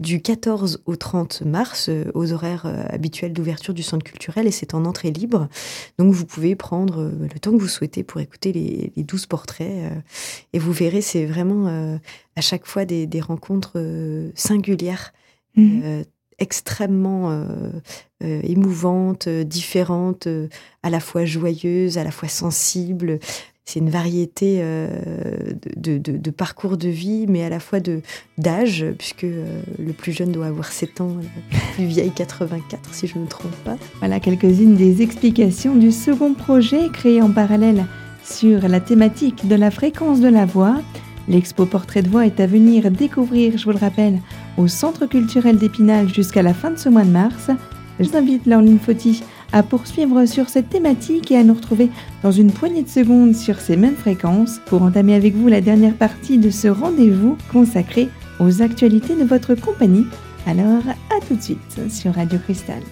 du 0.00 0.22
14 0.22 0.82
au 0.86 0.96
30 0.96 1.42
mars 1.42 1.88
euh, 1.88 2.10
aux 2.14 2.32
horaires 2.32 2.64
euh, 2.66 2.84
habituels 2.88 3.32
d'ouverture 3.32 3.74
du 3.74 3.82
centre 3.82 4.04
culturel 4.04 4.46
et 4.46 4.50
c'est 4.50 4.74
en 4.74 4.84
entrée 4.84 5.10
libre. 5.10 5.48
Donc 5.98 6.12
vous 6.12 6.24
pouvez 6.24 6.56
prendre 6.56 7.02
euh, 7.02 7.28
le 7.32 7.38
temps 7.38 7.52
que 7.52 7.58
vous 7.58 7.68
souhaitez 7.68 8.02
pour 8.02 8.20
écouter 8.20 8.52
les, 8.52 8.92
les 8.96 9.02
12 9.02 9.26
portraits 9.26 9.92
et 10.52 10.58
vous 10.58 10.72
verrez, 10.72 11.00
c'est 11.00 11.26
vraiment 11.26 11.98
à 12.36 12.40
chaque 12.40 12.66
fois 12.66 12.84
des, 12.84 13.06
des 13.06 13.20
rencontres 13.20 13.78
singulières. 14.34 15.12
Mmh. 15.56 16.02
Extrêmement 16.38 17.46
émouvantes, 18.20 19.28
différentes, 19.28 20.28
à 20.82 20.90
la 20.90 21.00
fois 21.00 21.24
joyeuses, 21.24 21.98
à 21.98 22.04
la 22.04 22.10
fois 22.10 22.28
sensibles, 22.28 23.18
c'est 23.64 23.78
une 23.78 23.90
variété 23.90 24.58
euh, 24.60 24.88
de, 25.76 26.30
parcours 26.30 26.76
de 26.76 26.88
vie, 26.88 27.26
mais 27.28 27.44
à 27.44 27.48
la 27.48 27.60
fois 27.60 27.78
de 27.78 28.00
d'âge, 28.36 28.84
puisque 28.98 29.24
euh, 29.24 29.62
le 29.78 29.92
plus 29.92 30.12
jeune 30.12 30.32
doit 30.32 30.46
avoir 30.46 30.72
7 30.72 31.00
ans, 31.00 31.16
le 31.16 31.74
plus 31.74 31.84
vieille 31.84 32.10
84, 32.10 32.92
si 32.92 33.06
je 33.06 33.16
ne 33.16 33.22
me 33.22 33.28
trompe 33.28 33.54
pas. 33.64 33.76
Voilà 34.00 34.18
quelques-unes 34.18 34.74
des 34.74 35.00
explications 35.00 35.76
du 35.76 35.92
second 35.92 36.34
projet 36.34 36.88
créé 36.92 37.22
en 37.22 37.30
parallèle 37.30 37.86
sur 38.24 38.68
la 38.68 38.80
thématique 38.80 39.46
de 39.46 39.54
la 39.54 39.70
fréquence 39.70 40.20
de 40.20 40.28
la 40.28 40.44
voix. 40.44 40.80
L'expo 41.28 41.66
Portrait 41.66 42.02
de 42.02 42.08
voix 42.08 42.26
est 42.26 42.40
à 42.40 42.46
venir 42.46 42.90
découvrir, 42.90 43.56
je 43.56 43.64
vous 43.64 43.70
le 43.70 43.78
rappelle, 43.78 44.20
au 44.56 44.68
Centre 44.68 45.06
culturel 45.06 45.56
d'Épinal 45.56 46.08
jusqu'à 46.08 46.42
la 46.42 46.54
fin 46.54 46.70
de 46.70 46.78
ce 46.78 46.88
mois 46.88 47.04
de 47.04 47.10
mars. 47.10 47.50
Je 48.00 48.08
vous 48.08 48.16
invite, 48.16 48.46
Laureline 48.46 48.78
Fauti, 48.78 49.22
à 49.52 49.62
poursuivre 49.62 50.26
sur 50.26 50.48
cette 50.48 50.70
thématique 50.70 51.30
et 51.30 51.36
à 51.36 51.44
nous 51.44 51.54
retrouver 51.54 51.90
dans 52.22 52.32
une 52.32 52.50
poignée 52.50 52.82
de 52.82 52.88
secondes 52.88 53.34
sur 53.34 53.60
ces 53.60 53.76
mêmes 53.76 53.96
fréquences 53.96 54.60
pour 54.66 54.82
entamer 54.82 55.14
avec 55.14 55.34
vous 55.34 55.48
la 55.48 55.60
dernière 55.60 55.94
partie 55.94 56.38
de 56.38 56.50
ce 56.50 56.68
rendez-vous 56.68 57.36
consacré 57.52 58.08
aux 58.40 58.62
actualités 58.62 59.14
de 59.14 59.24
votre 59.24 59.54
compagnie. 59.54 60.06
Alors, 60.46 60.82
à 60.88 61.24
tout 61.26 61.36
de 61.36 61.42
suite 61.42 61.90
sur 61.90 62.14
Radio 62.14 62.38
Cristal. 62.38 62.82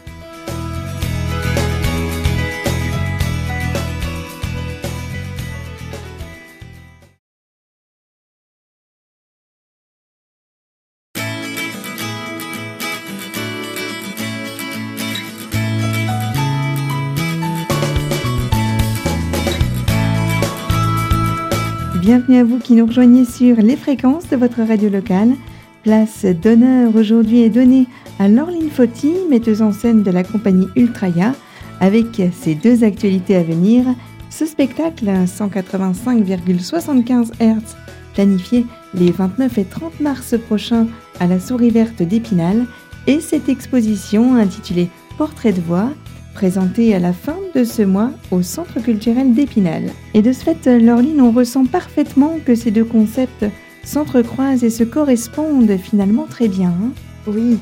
Bienvenue 22.01 22.39
à 22.39 22.45
vous 22.45 22.59
qui 22.59 22.73
nous 22.73 22.87
rejoignez 22.87 23.27
sur 23.27 23.57
les 23.57 23.77
fréquences 23.77 24.27
de 24.31 24.37
votre 24.37 24.63
radio 24.63 24.89
locale. 24.89 25.35
Place 25.83 26.25
d'honneur 26.25 26.97
aujourd'hui 26.97 27.43
est 27.43 27.51
donnée 27.51 27.87
à 28.19 28.27
Laureline 28.27 28.71
Fauti, 28.71 29.13
metteuse 29.29 29.61
en 29.61 29.71
scène 29.71 30.03
de 30.03 30.11
la 30.11 30.25
compagnie 30.25 30.67
Ultraya, 30.77 31.35
avec 31.79 32.23
ses 32.33 32.55
deux 32.55 32.85
actualités 32.85 33.37
à 33.37 33.43
venir. 33.43 33.85
Ce 34.31 34.47
spectacle, 34.47 35.05
185,75 35.05 37.33
Hz, 37.39 37.77
planifié 38.15 38.65
les 38.95 39.11
29 39.11 39.59
et 39.59 39.65
30 39.65 40.01
mars 40.01 40.35
prochains 40.47 40.87
à 41.21 41.27
la 41.27 41.39
Souris 41.39 41.69
Verte 41.69 42.03
d'Épinal, 42.03 42.65
et 43.09 43.21
cette 43.21 43.51
exposition 43.51 44.37
intitulée 44.37 44.89
Portrait 45.19 45.53
de 45.53 45.61
voix, 45.61 45.91
présenté 46.35 46.95
à 46.95 46.99
la 46.99 47.13
fin 47.13 47.37
de 47.55 47.65
ce 47.65 47.83
mois 47.83 48.11
au 48.31 48.43
Centre 48.43 48.81
culturel 48.81 49.35
d'Épinal. 49.35 49.85
Et 50.15 50.23
de 50.23 50.33
ce 50.33 50.45
fait, 50.45 50.67
Laureline, 50.67 51.21
on 51.21 51.33
ressent 51.33 51.67
parfaitement 51.67 52.39
que 52.45 52.55
ces 52.55 52.71
deux 52.71 52.85
concepts 52.85 53.47
s'entrecroisent 53.85 54.65
et 54.65 54.71
se 54.71 54.85
correspondent 54.85 55.77
finalement 55.77 56.27
très 56.27 56.49
bien. 56.49 56.71
Hein. 56.71 56.93
oui. 57.27 57.59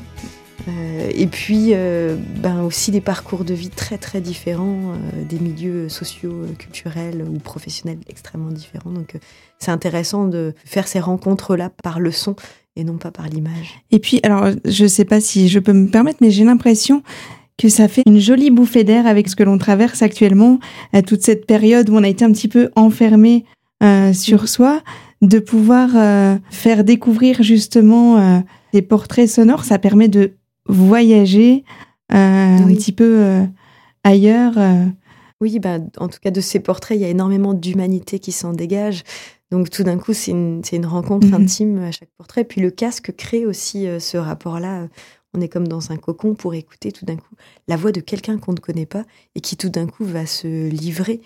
Euh, 0.67 1.09
et 1.13 1.27
puis, 1.27 1.69
euh, 1.71 2.17
ben 2.41 2.63
aussi 2.63 2.91
des 2.91 3.01
parcours 3.01 3.45
de 3.45 3.53
vie 3.53 3.69
très 3.69 3.97
très 3.97 4.21
différents, 4.21 4.93
euh, 4.93 5.23
des 5.23 5.39
milieux 5.39 5.89
sociaux, 5.89 6.45
culturels 6.57 7.25
ou 7.27 7.39
professionnels 7.39 7.99
extrêmement 8.07 8.51
différents. 8.51 8.91
Donc, 8.91 9.17
c'est 9.57 9.71
intéressant 9.71 10.27
de 10.27 10.53
faire 10.65 10.87
ces 10.87 10.99
rencontres-là 10.99 11.71
par 11.83 11.99
le 11.99 12.11
son 12.11 12.35
et 12.75 12.83
non 12.83 12.97
pas 12.97 13.11
par 13.11 13.27
l'image. 13.27 13.81
Et 13.91 13.99
puis, 13.99 14.19
alors, 14.23 14.49
je 14.65 14.83
ne 14.83 14.87
sais 14.87 15.05
pas 15.05 15.21
si 15.21 15.49
je 15.49 15.59
peux 15.59 15.73
me 15.73 15.87
permettre, 15.87 16.19
mais 16.21 16.31
j'ai 16.31 16.43
l'impression 16.43 17.03
que 17.59 17.69
ça 17.69 17.87
fait 17.89 18.03
une 18.07 18.19
jolie 18.19 18.49
bouffée 18.49 18.85
d'air 18.85 19.05
avec 19.05 19.27
ce 19.27 19.35
que 19.35 19.43
l'on 19.43 19.57
traverse 19.57 20.01
actuellement, 20.01 20.59
à 20.93 21.01
toute 21.01 21.21
cette 21.21 21.45
période 21.45 21.89
où 21.89 21.95
on 21.95 22.03
a 22.03 22.07
été 22.07 22.23
un 22.23 22.31
petit 22.31 22.47
peu 22.47 22.71
enfermé 22.75 23.43
euh, 23.83 24.13
sur 24.13 24.47
soi, 24.47 24.81
de 25.21 25.39
pouvoir 25.39 25.89
euh, 25.95 26.37
faire 26.49 26.85
découvrir 26.85 27.43
justement 27.43 28.17
euh, 28.17 28.39
des 28.73 28.81
portraits 28.81 29.29
sonores, 29.29 29.65
ça 29.65 29.77
permet 29.77 30.07
de 30.07 30.31
voyager 30.67 31.65
un 32.09 32.65
petit 32.67 32.91
peu 32.91 33.45
ailleurs. 34.03 34.53
Oui, 35.41 35.59
bah, 35.59 35.77
en 35.97 36.07
tout 36.07 36.19
cas 36.21 36.31
de 36.31 36.41
ces 36.41 36.59
portraits, 36.59 36.97
il 36.97 37.01
y 37.01 37.05
a 37.05 37.09
énormément 37.09 37.53
d'humanité 37.53 38.19
qui 38.19 38.31
s'en 38.31 38.53
dégage. 38.53 39.03
Donc 39.51 39.69
tout 39.69 39.83
d'un 39.83 39.97
coup, 39.97 40.13
c'est 40.13 40.31
une, 40.31 40.61
une, 40.71 40.85
rencontre 40.85 41.27
mhm. 41.27 41.33
intime 41.35 41.83
à 41.83 41.91
chaque 41.91 42.09
portrait. 42.17 42.43
Puis 42.43 42.61
le 42.61 42.71
casque 42.71 43.13
crée 43.15 43.45
aussi 43.45 43.87
ce 43.99 44.17
rapport-là 44.17 44.87
on 45.33 45.41
est 45.41 45.49
comme 45.49 45.67
dans 45.67 45.91
un 45.91 45.97
cocon 45.97 46.33
pour 46.33 46.53
écouter 46.53 46.91
tout 46.91 47.05
d'un 47.05 47.15
coup 47.15 47.35
la 47.67 47.77
voix 47.77 47.91
de 47.91 48.01
quelqu'un 48.01 48.37
qu'on 48.37 48.53
ne 48.53 48.59
connaît 48.59 48.85
pas 48.85 49.05
et 49.35 49.41
qui 49.41 49.57
tout 49.57 49.69
d'un 49.69 49.87
coup 49.87 50.05
va 50.05 50.25
se 50.25 50.67
livrer. 50.69 51.21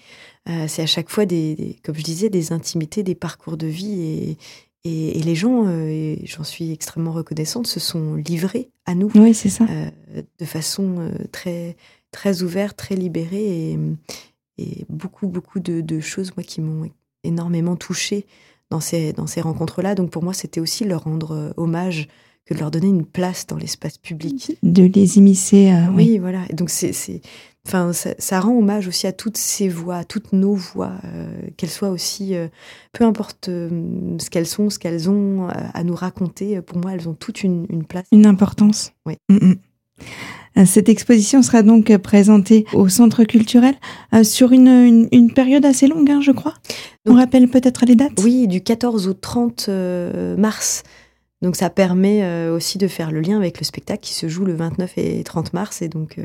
Euh, 0.50 0.66
c'est 0.68 0.82
à 0.82 0.88
chaque 0.88 1.10
fois 1.10 1.26
des, 1.26 1.78
comme 1.84 1.96
je 1.96 2.04
disais, 2.04 2.30
des 2.30 2.52
intimités, 2.52 3.04
des 3.04 3.16
parcours 3.16 3.56
de 3.58 3.68
vie 3.68 4.02
et, 4.02 4.38
et, 4.86 5.22
les 5.22 5.36
gens, 5.36 5.64
euh, 5.68 6.16
j'en 6.26 6.44
suis 6.44 6.74
extrêmement 6.74 7.14
reconnaissante, 7.14 7.68
se 7.68 7.80
sont 7.80 8.16
livrés 8.16 8.70
à 8.86 8.96
nous. 8.96 9.10
Oui, 9.16 9.34
c'est 9.34 9.50
ça. 9.50 9.66
Euh, 9.70 10.22
de 10.40 10.46
façon 10.46 11.10
très 11.32 11.78
très 12.12 12.44
ouverte, 12.44 12.78
très 12.78 12.96
libérée 12.96 13.72
et, 13.72 13.80
et 14.58 14.86
beaucoup 14.90 15.28
beaucoup 15.28 15.60
de, 15.60 15.82
de, 15.82 16.00
choses 16.00 16.36
moi 16.36 16.44
qui 16.44 16.62
m'ont 16.62 16.90
énormément 17.24 17.78
touchée 17.78 18.26
dans 18.70 18.82
ces 18.82 19.14
dans 19.14 19.28
ces 19.28 19.40
rencontres-là. 19.40 19.96
Donc 19.96 20.12
pour 20.12 20.24
moi, 20.24 20.34
c'était 20.34 20.60
aussi 20.60 20.84
leur 20.84 21.06
rendre 21.06 21.54
hommage 21.56 22.10
que 22.46 22.54
de 22.54 22.60
leur 22.60 22.72
donner 22.72 22.88
une 22.88 23.06
place 23.06 23.48
dans 23.48 23.58
l'espace 23.58 23.98
public. 23.98 24.58
De 24.64 24.84
les 24.84 25.18
immiscer. 25.18 25.72
Euh, 25.72 25.92
oui, 25.94 26.18
voilà. 26.18 26.44
Et 26.50 26.54
donc 26.54 26.70
c'est, 26.70 26.92
enfin, 27.68 27.92
ça, 27.94 28.40
rend 28.40 28.58
hommage 28.58 28.88
aussi 28.88 29.08
à 29.08 29.14
toutes 29.14 29.38
ces 29.38 29.70
voix, 29.70 29.98
à 29.98 30.04
toutes 30.04 30.34
nos 30.34 30.56
voix, 30.56 30.94
euh, 31.06 31.28
qu'elles 31.58 31.70
soient 31.70 31.90
aussi, 31.90 32.34
peu 32.92 33.06
importe 33.06 33.46
ce 33.46 34.30
qu'elles 34.30 34.48
sont, 34.48 34.70
ce 34.70 34.80
qu'elles 34.80 35.10
ont 35.10 35.48
à 35.48 35.84
nous 35.84 35.96
raconter. 35.96 36.62
Pour 36.62 36.78
moi, 36.78 36.94
elles 36.94 37.08
ont 37.08 37.14
toutes 37.14 37.44
une, 37.44 37.86
place. 37.86 38.06
Une 38.12 38.26
importance. 38.26 38.92
Oui. 39.06 39.16
Mm, 39.30 39.52
mm. 39.52 39.56
Cette 40.66 40.88
exposition 40.88 41.42
sera 41.42 41.64
donc 41.64 41.96
présentée 41.98 42.66
au 42.74 42.88
Centre 42.88 43.24
culturel 43.24 43.74
euh, 44.14 44.24
sur 44.24 44.52
une, 44.52 45.32
période 45.34 45.66
assez 45.66 45.88
longue, 45.88 46.10
hein, 46.12 46.22
je 46.22 46.32
crois. 46.32 46.54
On 47.08 47.16
rappelle 47.16 47.48
peut-être 47.48 47.86
les 47.86 47.96
dates 47.96 48.22
Oui, 48.24 48.48
du 48.48 48.62
14 48.62 49.08
au 49.08 49.14
30 49.14 49.66
euh, 49.70 50.38
mars. 50.38 50.84
Donc 51.44 51.56
ça 51.56 51.70
permet 51.70 52.24
euh, 52.24 52.56
aussi 52.56 52.80
de 52.80 52.88
faire 52.88 53.12
le 53.12 53.22
lien 53.22 53.38
avec 53.38 53.60
le 53.60 53.66
spectacle 53.66 54.02
qui 54.02 54.14
se 54.14 54.28
joue 54.28 54.46
le 54.46 54.56
29 54.56 54.98
et 54.98 55.24
30 55.24 55.54
mars. 55.54 55.84
Et 55.84 55.90
donc 55.90 56.18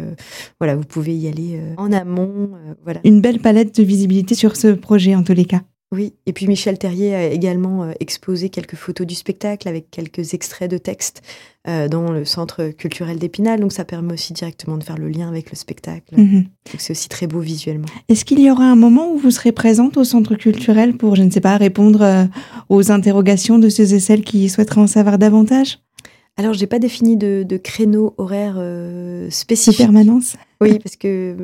voilà, 0.59 0.77
vous 0.77 0.85
pouvez 0.85 1.15
y 1.15 1.29
aller 1.29 1.61
en 1.77 1.93
amont. 1.93 2.53
voilà. 2.85 3.01
Une 3.05 3.21
belle 3.21 3.41
palette 3.41 3.77
de 3.77 3.83
visibilité 3.83 4.35
sur 4.35 4.57
ce 4.57 4.69
projet 4.69 5.15
en 5.15 5.23
tous 5.23 5.35
les 5.35 5.45
cas. 5.45 5.63
Oui, 5.91 6.13
et 6.27 6.35
puis 6.35 6.47
Michel 6.47 6.79
Terrier 6.79 7.15
a 7.15 7.25
également 7.29 7.85
euh, 7.85 7.93
exposé 7.99 8.51
quelques 8.51 8.75
photos 8.75 9.07
du 9.07 9.15
spectacle 9.15 9.69
avec 9.69 9.91
quelques 9.91 10.35
extraits 10.35 10.71
de 10.71 10.77
texte 10.77 11.23
euh, 11.67 11.89
dans 11.89 12.13
le 12.13 12.27
centre 12.27 12.69
culturel 12.69 13.19
d'Épinal, 13.19 13.61
donc 13.61 13.73
ça 13.73 13.87
permet 13.87 14.13
aussi 14.13 14.35
directement 14.35 14.77
de 14.77 14.85
faire 14.85 14.99
le 14.99 15.09
lien 15.09 15.29
avec 15.29 15.51
le 15.51 15.57
spectacle. 15.57 16.15
Mhm. 16.15 16.45
c'est 16.77 16.91
aussi 16.91 17.09
très 17.09 17.27
beau 17.27 17.41
visuellement. 17.41 17.89
Est-ce 18.11 18.27
qu'il 18.27 18.39
y 18.41 18.51
aura 18.51 18.65
un 18.65 18.77
moment 18.77 19.11
où 19.11 19.17
vous 19.17 19.31
serez 19.31 19.53
présente 19.53 19.97
au 19.97 20.05
centre 20.05 20.35
culturel 20.35 20.95
pour, 20.95 21.17
je 21.17 21.23
ne 21.23 21.31
sais 21.31 21.41
pas, 21.41 21.57
répondre 21.57 22.03
euh, 22.03 22.25
aux 22.69 22.93
interrogations 22.93 23.59
de 23.59 23.71
ceux 23.71 23.95
et 23.95 24.01
celles 24.01 24.25
qui 24.25 24.51
souhaiteraient 24.51 24.83
en 24.83 24.87
savoir 24.87 25.17
davantage? 25.17 25.79
Alors, 26.37 26.53
j'ai 26.53 26.67
pas 26.67 26.79
défini 26.79 27.17
de, 27.17 27.57
créneau 27.57 28.15
horaire 28.19 28.63
spécifique. 29.31 29.81
De 29.81 29.85
permanence? 29.85 30.37
Oui, 30.61 30.81
parce 30.81 30.97
que 30.97 31.37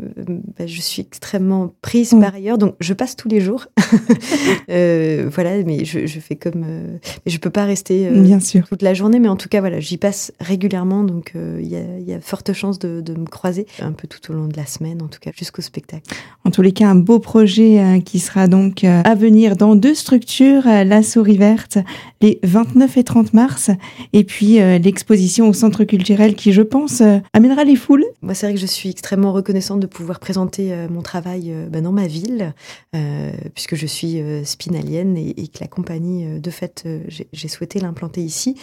bah, 0.59 0.67
je 0.67 0.81
suis 0.81 1.03
extrêmement 1.03 1.73
prise 1.83 2.13
mm. 2.13 2.21
par 2.21 2.35
ailleurs, 2.35 2.59
donc 2.59 2.75
je 2.81 2.93
passe 2.95 3.15
tous 3.15 3.29
les 3.29 3.41
jours. 3.41 3.67
euh, 4.71 5.31
voilà, 5.33 5.63
mais 5.63 5.85
je, 5.85 6.07
je 6.07 6.19
fais 6.19 6.35
comme. 6.35 6.65
Euh, 6.67 6.99
mais 7.25 7.31
je 7.31 7.39
peux 7.39 7.51
pas 7.51 7.65
rester 7.65 8.09
euh, 8.09 8.21
Bien 8.21 8.41
sûr. 8.41 8.67
toute 8.67 8.83
la 8.83 8.93
journée, 8.93 9.21
mais 9.21 9.29
en 9.29 9.37
tout 9.37 9.49
cas, 9.49 9.61
voilà, 9.61 9.79
j'y 9.79 9.99
passe 9.99 10.33
régulièrement, 10.41 11.05
donc 11.05 11.33
euh, 11.37 11.61
il 11.63 11.69
y, 11.69 11.77
a, 11.77 11.99
y, 12.01 12.13
a, 12.13 12.21
forte 12.21 12.53
chance 12.53 12.81
de, 12.81 13.01
de, 13.01 13.15
me 13.15 13.27
croiser 13.27 13.67
un 13.81 13.93
peu 13.93 14.09
tout 14.09 14.33
au 14.33 14.35
long 14.35 14.49
de 14.49 14.57
la 14.57 14.67
semaine, 14.67 15.01
en 15.01 15.07
tout 15.07 15.21
cas, 15.21 15.31
jusqu'au 15.37 15.63
spectacle. 15.63 16.13
En 16.45 16.51
tous 16.51 16.63
les 16.63 16.73
cas, 16.73 16.89
un 16.89 16.97
beau 16.97 17.21
projet 17.21 18.03
qui 18.05 18.19
sera 18.19 18.49
donc 18.49 18.85
à 18.85 19.15
venir 19.15 19.57
dans 19.57 19.77
deux 19.77 19.95
structures, 19.95 20.65
la 20.65 21.03
Souris 21.03 21.39
Verte, 21.39 21.79
les 22.21 22.39
29 22.43 22.97
et 22.97 23.05
30 23.05 23.33
mars, 23.33 23.71
et 24.13 24.25
puis 24.25 24.55
l'exposition 24.55 25.49
au 25.49 25.53
Centre 25.53 25.85
culturel 25.85 26.35
qui, 26.35 26.53
je 26.53 26.63
pense, 26.63 27.03
amènera 27.33 27.65
les 27.65 27.77
foules. 27.77 28.05
Moi, 28.23 28.35
c'est 28.35 28.47
vrai 28.47 28.55
que 28.55 28.61
je 28.61 28.67
suis 28.67 28.89
extrêmement 29.05 29.35
reconnaissante 29.35 29.81
de 29.81 29.87
pouvoir 29.87 30.19
présenter 30.19 30.73
euh, 30.73 30.89
mon 30.89 31.03
travail 31.03 31.53
euh, 31.53 31.67
ben, 31.69 31.83
dans 31.83 31.93
ma 31.93 32.07
ville, 32.07 32.55
euh, 32.97 33.33
puisque 33.53 33.75
je 33.75 33.85
suis 33.85 34.23
spinalienne 34.45 35.19
et, 35.19 35.47
que 35.49 35.59
la 35.61 35.67
compagnie, 35.67 36.41
de 36.41 36.51
fait, 36.51 36.89
j'ai 37.33 37.49
souhaité 37.49 37.81
l'implanter 37.81 38.23
ici. 38.23 38.57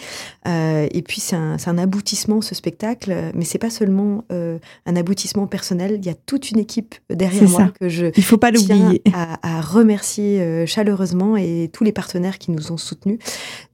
et 0.46 1.02
puis 1.06 1.20
c'est 1.20 1.36
un, 1.36 1.56
un, 1.64 1.78
aboutissement 1.78 2.40
ce 2.40 2.56
spectacle, 2.56 3.14
mais 3.34 3.44
c'est 3.44 3.58
pas 3.58 3.70
seulement 3.70 4.24
un 4.30 4.96
aboutissement 4.96 5.46
personnel. 5.46 5.98
Il 6.02 6.06
y 6.06 6.08
a 6.08 6.14
toute 6.14 6.50
une 6.50 6.58
équipe 6.58 6.96
derrière 7.08 7.48
moi 7.48 7.72
que 7.78 7.88
je 7.88 8.06
il 8.16 8.24
faut 8.24 8.38
pas 8.38 8.50
l'oublier 8.50 9.02
à, 9.14 9.58
à, 9.58 9.60
remercier 9.60 10.66
chaleureusement 10.66 11.36
et 11.36 11.70
tous 11.72 11.84
les 11.84 11.92
partenaires 11.92 12.38
qui 12.38 12.50
nous 12.50 12.72
ont 12.72 12.76
soutenus. 12.76 13.18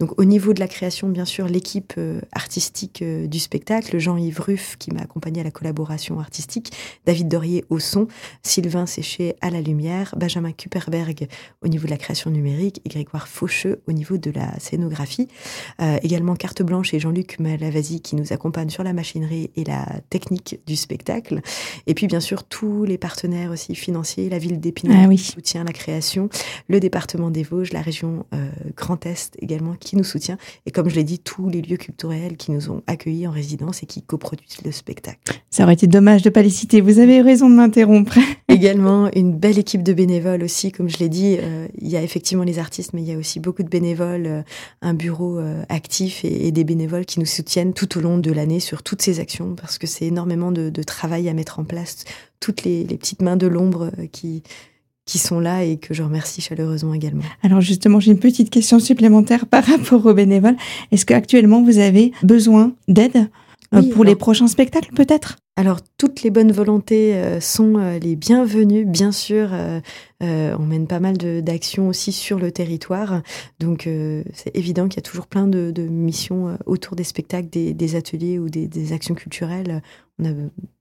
Donc 0.00 0.18
au 0.20 0.24
niveau 0.24 0.52
de 0.52 0.60
la 0.60 0.68
création, 0.68 1.08
bien 1.08 1.24
sûr, 1.24 1.46
l'équipe 1.46 1.94
artistique 2.32 3.02
du 3.02 3.38
spectacle, 3.38 3.98
Jean-Yves 3.98 4.40
Ruff 4.40 4.76
qui 4.78 4.92
m'a 4.92 5.00
accompagné 5.00 5.40
à 5.40 5.44
la 5.44 5.50
collaboration 5.50 6.20
artistique 6.20 6.57
David 7.06 7.28
Dorier 7.28 7.64
au 7.70 7.78
son, 7.78 8.08
Sylvain 8.42 8.86
Séché 8.86 9.34
à 9.40 9.50
la 9.50 9.60
lumière, 9.60 10.14
Benjamin 10.16 10.52
Kuperberg 10.52 11.28
au 11.62 11.68
niveau 11.68 11.86
de 11.86 11.90
la 11.90 11.96
création 11.96 12.30
numérique 12.30 12.80
et 12.84 12.88
Grégoire 12.88 13.28
Faucheux 13.28 13.82
au 13.86 13.92
niveau 13.92 14.18
de 14.18 14.30
la 14.30 14.58
scénographie. 14.58 15.28
Euh, 15.80 15.98
également 16.02 16.34
Carte 16.36 16.62
Blanche 16.62 16.94
et 16.94 17.00
Jean-Luc 17.00 17.38
Malavasi 17.38 18.00
qui 18.00 18.16
nous 18.16 18.32
accompagnent 18.32 18.70
sur 18.70 18.84
la 18.84 18.92
machinerie 18.92 19.50
et 19.56 19.64
la 19.64 19.86
technique 20.10 20.60
du 20.66 20.76
spectacle. 20.76 21.40
Et 21.86 21.94
puis 21.94 22.06
bien 22.06 22.20
sûr 22.20 22.44
tous 22.44 22.84
les 22.84 22.98
partenaires 22.98 23.50
aussi 23.50 23.74
financiers, 23.74 24.28
la 24.28 24.38
ville 24.38 24.60
d'Épinal 24.60 25.08
ah 25.10 25.14
qui 25.14 25.18
soutient 25.18 25.64
la 25.64 25.72
création, 25.72 26.28
le 26.68 26.80
département 26.80 27.30
des 27.30 27.42
Vosges, 27.42 27.72
la 27.72 27.82
région 27.82 28.26
euh, 28.34 28.50
Grand 28.76 29.04
Est 29.06 29.36
également 29.40 29.74
qui 29.74 29.96
nous 29.96 30.04
soutient 30.04 30.38
et 30.66 30.70
comme 30.70 30.88
je 30.88 30.94
l'ai 30.94 31.04
dit 31.04 31.18
tous 31.18 31.48
les 31.48 31.62
lieux 31.62 31.76
culturels 31.76 32.36
qui 32.36 32.50
nous 32.50 32.70
ont 32.70 32.82
accueillis 32.86 33.26
en 33.26 33.30
résidence 33.30 33.82
et 33.82 33.86
qui 33.86 34.02
coproduisent 34.02 34.62
le 34.64 34.72
spectacle. 34.72 35.18
Ça 35.50 35.64
aurait 35.64 35.74
été 35.74 35.86
dommage 35.86 36.22
de 36.22 36.30
pas 36.30 36.42
vous 36.80 36.98
avez 36.98 37.20
raison 37.20 37.48
de 37.48 37.54
m'interrompre. 37.54 38.18
Également, 38.48 39.10
une 39.14 39.36
belle 39.36 39.58
équipe 39.58 39.82
de 39.82 39.92
bénévoles 39.92 40.42
aussi, 40.42 40.72
comme 40.72 40.88
je 40.88 40.98
l'ai 40.98 41.08
dit. 41.08 41.36
Euh, 41.38 41.68
il 41.80 41.88
y 41.88 41.96
a 41.96 42.02
effectivement 42.02 42.44
les 42.44 42.58
artistes, 42.58 42.92
mais 42.92 43.02
il 43.02 43.08
y 43.08 43.12
a 43.12 43.18
aussi 43.18 43.40
beaucoup 43.40 43.62
de 43.62 43.68
bénévoles, 43.68 44.26
euh, 44.26 44.42
un 44.82 44.94
bureau 44.94 45.38
euh, 45.38 45.62
actif 45.68 46.24
et, 46.24 46.50
des 46.50 46.64
bénévoles 46.64 47.04
qui 47.04 47.20
nous 47.20 47.26
soutiennent 47.26 47.74
tout 47.74 47.98
au 47.98 48.00
long 48.00 48.18
de 48.18 48.32
l'année 48.32 48.60
sur 48.60 48.82
toutes 48.82 49.02
ces 49.02 49.20
actions, 49.20 49.54
parce 49.54 49.78
que 49.78 49.86
c'est 49.86 50.06
énormément 50.06 50.52
de, 50.52 50.70
travail 50.82 51.28
à 51.28 51.34
mettre 51.34 51.58
en 51.58 51.64
place. 51.64 52.04
Toutes 52.40 52.64
les, 52.64 52.84
petites 52.84 53.20
mains 53.22 53.36
de 53.36 53.46
l'ombre 53.46 53.90
qui 54.12 54.42
qui 55.04 55.16
sont 55.18 55.40
là 55.40 55.64
et 55.64 55.78
que 55.78 55.94
je 55.94 56.02
remercie 56.02 56.42
chaleureusement 56.42 56.92
également. 56.92 57.22
Alors 57.42 57.62
justement, 57.62 57.98
j'ai 57.98 58.12
une 58.12 58.18
petite 58.18 58.50
question 58.50 58.78
supplémentaire 58.78 59.46
par 59.46 59.64
rapport 59.64 60.04
aux 60.04 60.12
bénévoles. 60.12 60.56
Est-ce 60.92 61.06
qu'actuellement 61.06 61.62
vous 61.62 61.78
avez 61.78 62.12
besoin 62.22 62.74
d'aide 62.88 63.30
pour 63.94 64.04
les 64.04 64.16
prochains 64.16 64.48
spectacles 64.48 64.92
peut-être? 64.94 65.38
Alors, 65.58 65.80
toutes 65.96 66.22
les 66.22 66.30
bonnes 66.30 66.52
volontés 66.52 67.16
euh, 67.16 67.40
sont 67.40 67.78
euh, 67.78 67.98
les 67.98 68.14
bienvenues, 68.14 68.84
bien 68.84 69.10
sûr. 69.10 69.48
Euh, 69.52 69.80
on 70.20 70.64
mène 70.64 70.86
pas 70.86 71.00
mal 71.00 71.16
d'actions 71.42 71.88
aussi 71.88 72.12
sur 72.12 72.38
le 72.38 72.52
territoire. 72.52 73.22
Donc, 73.58 73.88
c'est 74.34 74.56
évident 74.56 74.86
qu'il 74.86 74.98
y 74.98 75.00
a 75.00 75.02
toujours 75.02 75.26
plein 75.26 75.48
de, 75.48 75.72
missions 75.82 76.56
autour 76.66 76.94
des 76.94 77.02
spectacles, 77.02 77.48
des, 77.48 77.96
ateliers 77.96 78.38
ou 78.38 78.48
des, 78.48 78.92
actions 78.92 79.16
culturelles. 79.16 79.82
On 80.20 80.26
a 80.26 80.32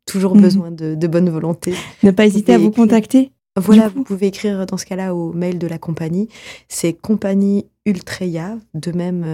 toujours 0.05 0.35
mhm. 0.35 0.41
besoin 0.41 0.69
de, 0.69 0.93
de 0.93 1.07
bonne 1.07 1.31
volonté. 1.31 1.73
Ne 2.03 2.11
pas 2.11 2.27
hésiter 2.27 2.53
à 2.53 2.59
vous 2.59 2.69
contacter. 2.71 3.31
Voilà, 3.55 3.89
vous 3.89 4.03
pouvez 4.03 4.27
écrire 4.27 4.67
dans 4.67 4.77
ce 4.77 4.85
cas-là 4.85 5.15
au 5.15 5.33
mail 5.33 5.57
de 5.57 5.65
la 5.65 5.79
compagnie. 5.79 6.29
C'est 6.67 6.93
compagnie 6.93 7.65
Ultreya, 7.87 8.57
de 8.75 8.91
même 8.91 9.25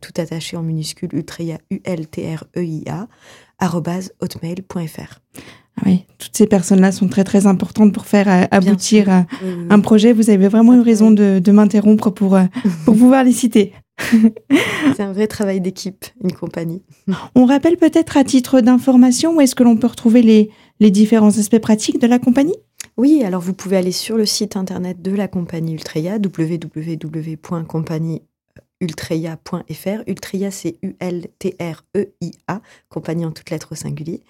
tout 0.00 0.12
attaché 0.16 0.56
en 0.56 0.62
minuscule, 0.62 1.10
U-L-T-R-E-I-A, 1.70 3.08
hotmail.fr. 4.20 5.20
Ah 5.78 5.82
oui, 5.86 6.04
toutes 6.18 6.36
ces 6.36 6.46
personnes-là 6.46 6.92
sont 6.92 7.08
très 7.08 7.24
très 7.24 7.46
importantes 7.46 7.92
pour 7.92 8.06
faire 8.06 8.28
euh, 8.28 8.44
aboutir 8.50 9.24
un 9.70 9.80
projet. 9.80 10.12
Vous 10.12 10.28
avez 10.28 10.48
vraiment 10.48 10.74
eu 10.74 10.80
raison 10.80 11.10
de, 11.10 11.50
m'interrompre 11.50 12.10
pour, 12.10 12.36
euh, 12.36 12.44
pour 12.84 12.94
pouvoir 12.96 13.24
les 13.24 13.32
citer. 13.32 13.72
C'est 14.96 15.02
un 15.02 15.12
vrai 15.12 15.26
travail 15.26 15.60
d'équipe, 15.60 16.04
une 16.22 16.32
compagnie. 16.32 16.82
On 17.34 17.46
rappelle 17.46 17.76
peut-être 17.76 18.16
à 18.16 18.24
titre 18.24 18.60
d'information 18.60 19.36
où 19.36 19.40
est-ce 19.40 19.54
que 19.54 19.62
l'on 19.62 19.76
peut 19.76 19.86
retrouver 19.86 20.22
les, 20.22 20.50
les 20.80 20.90
différents 20.90 21.38
aspects 21.38 21.60
pratiques 21.60 22.00
de 22.00 22.06
la 22.06 22.18
compagnie? 22.18 22.56
Oui, 22.96 23.22
alors 23.24 23.40
vous 23.40 23.54
pouvez 23.54 23.76
aller 23.76 23.92
sur 23.92 24.16
le 24.16 24.26
site 24.26 24.56
internet 24.56 25.00
de 25.00 25.12
la 25.12 25.28
compagnie 25.28 25.72
Ultreya, 25.72 26.18
www.compagnie 26.18 28.22
ultreia.fr. 28.82 30.02
Ultreia, 30.06 30.50
c'est 30.50 30.76
U-L-T-R-E-I-A, 30.82 32.60
compagnie 32.90 33.24
en 33.24 33.30
toutes 33.30 33.50
lettres 33.50 33.68
au 33.72 33.74
singulier. 33.74 34.20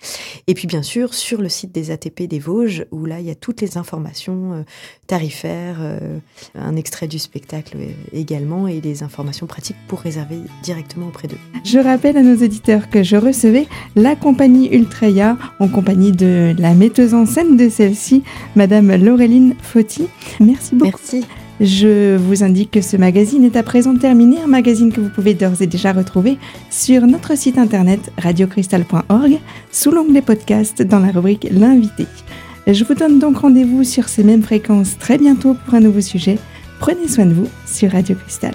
Et 0.46 0.54
puis, 0.54 0.68
bien 0.68 0.82
sûr, 0.82 1.14
sur 1.14 1.40
le 1.40 1.48
site 1.48 1.72
des 1.72 1.90
ATP 1.90 2.28
des 2.28 2.38
Vosges, 2.38 2.84
où 2.92 3.06
là, 3.06 3.18
il 3.18 3.26
y 3.26 3.30
a 3.30 3.34
toutes 3.34 3.60
les 3.62 3.78
informations 3.78 4.52
euh, 4.52 4.62
tarifaires, 5.06 5.78
euh, 5.80 6.18
un 6.54 6.76
extrait 6.76 7.08
du 7.08 7.18
spectacle 7.18 7.78
euh, 7.80 7.92
également, 8.12 8.68
et 8.68 8.80
les 8.80 9.02
informations 9.02 9.46
pratiques 9.46 9.76
pour 9.88 10.00
réserver 10.00 10.38
directement 10.62 11.08
auprès 11.08 11.28
d'eux. 11.28 11.38
Je 11.64 11.78
rappelle 11.78 12.16
à 12.18 12.22
nos 12.22 12.36
éditeurs 12.36 12.90
que 12.90 13.02
je 13.02 13.16
recevais 13.16 13.66
la 13.96 14.14
compagnie 14.14 14.68
Ultreia 14.68 15.38
en 15.58 15.68
compagnie 15.68 16.12
de 16.12 16.54
la 16.58 16.74
metteuse 16.74 17.14
en 17.14 17.24
scène 17.24 17.56
de 17.56 17.70
celle-ci, 17.70 18.22
Madame 18.54 18.94
Laureline 18.94 19.54
Fauti. 19.62 20.08
Merci 20.40 20.74
beaucoup. 20.74 20.90
Merci. 20.90 21.26
Je 21.60 22.16
vous 22.16 22.42
indique 22.42 22.70
que 22.70 22.80
ce 22.80 22.96
magazine 22.96 23.44
est 23.44 23.56
à 23.56 23.62
présent 23.62 23.94
terminé, 23.96 24.40
un 24.40 24.46
magazine 24.46 24.92
que 24.92 25.00
vous 25.00 25.10
pouvez 25.10 25.34
d'ores 25.34 25.60
et 25.60 25.66
déjà 25.66 25.92
retrouver 25.92 26.38
sur 26.70 27.06
notre 27.06 27.36
site 27.36 27.58
internet 27.58 28.12
radiocristal.org 28.18 29.38
sous 29.70 29.90
l'onglet 29.90 30.22
podcast 30.22 30.82
dans 30.82 30.98
la 30.98 31.12
rubrique 31.12 31.46
L'invité. 31.50 32.06
Je 32.66 32.84
vous 32.84 32.94
donne 32.94 33.18
donc 33.18 33.38
rendez-vous 33.38 33.84
sur 33.84 34.08
ces 34.08 34.24
mêmes 34.24 34.42
fréquences 34.42 34.98
très 34.98 35.18
bientôt 35.18 35.54
pour 35.64 35.74
un 35.74 35.80
nouveau 35.80 36.00
sujet. 36.00 36.38
Prenez 36.80 37.08
soin 37.08 37.26
de 37.26 37.34
vous 37.34 37.48
sur 37.66 37.92
Radio 37.92 38.16
Cristal. 38.16 38.54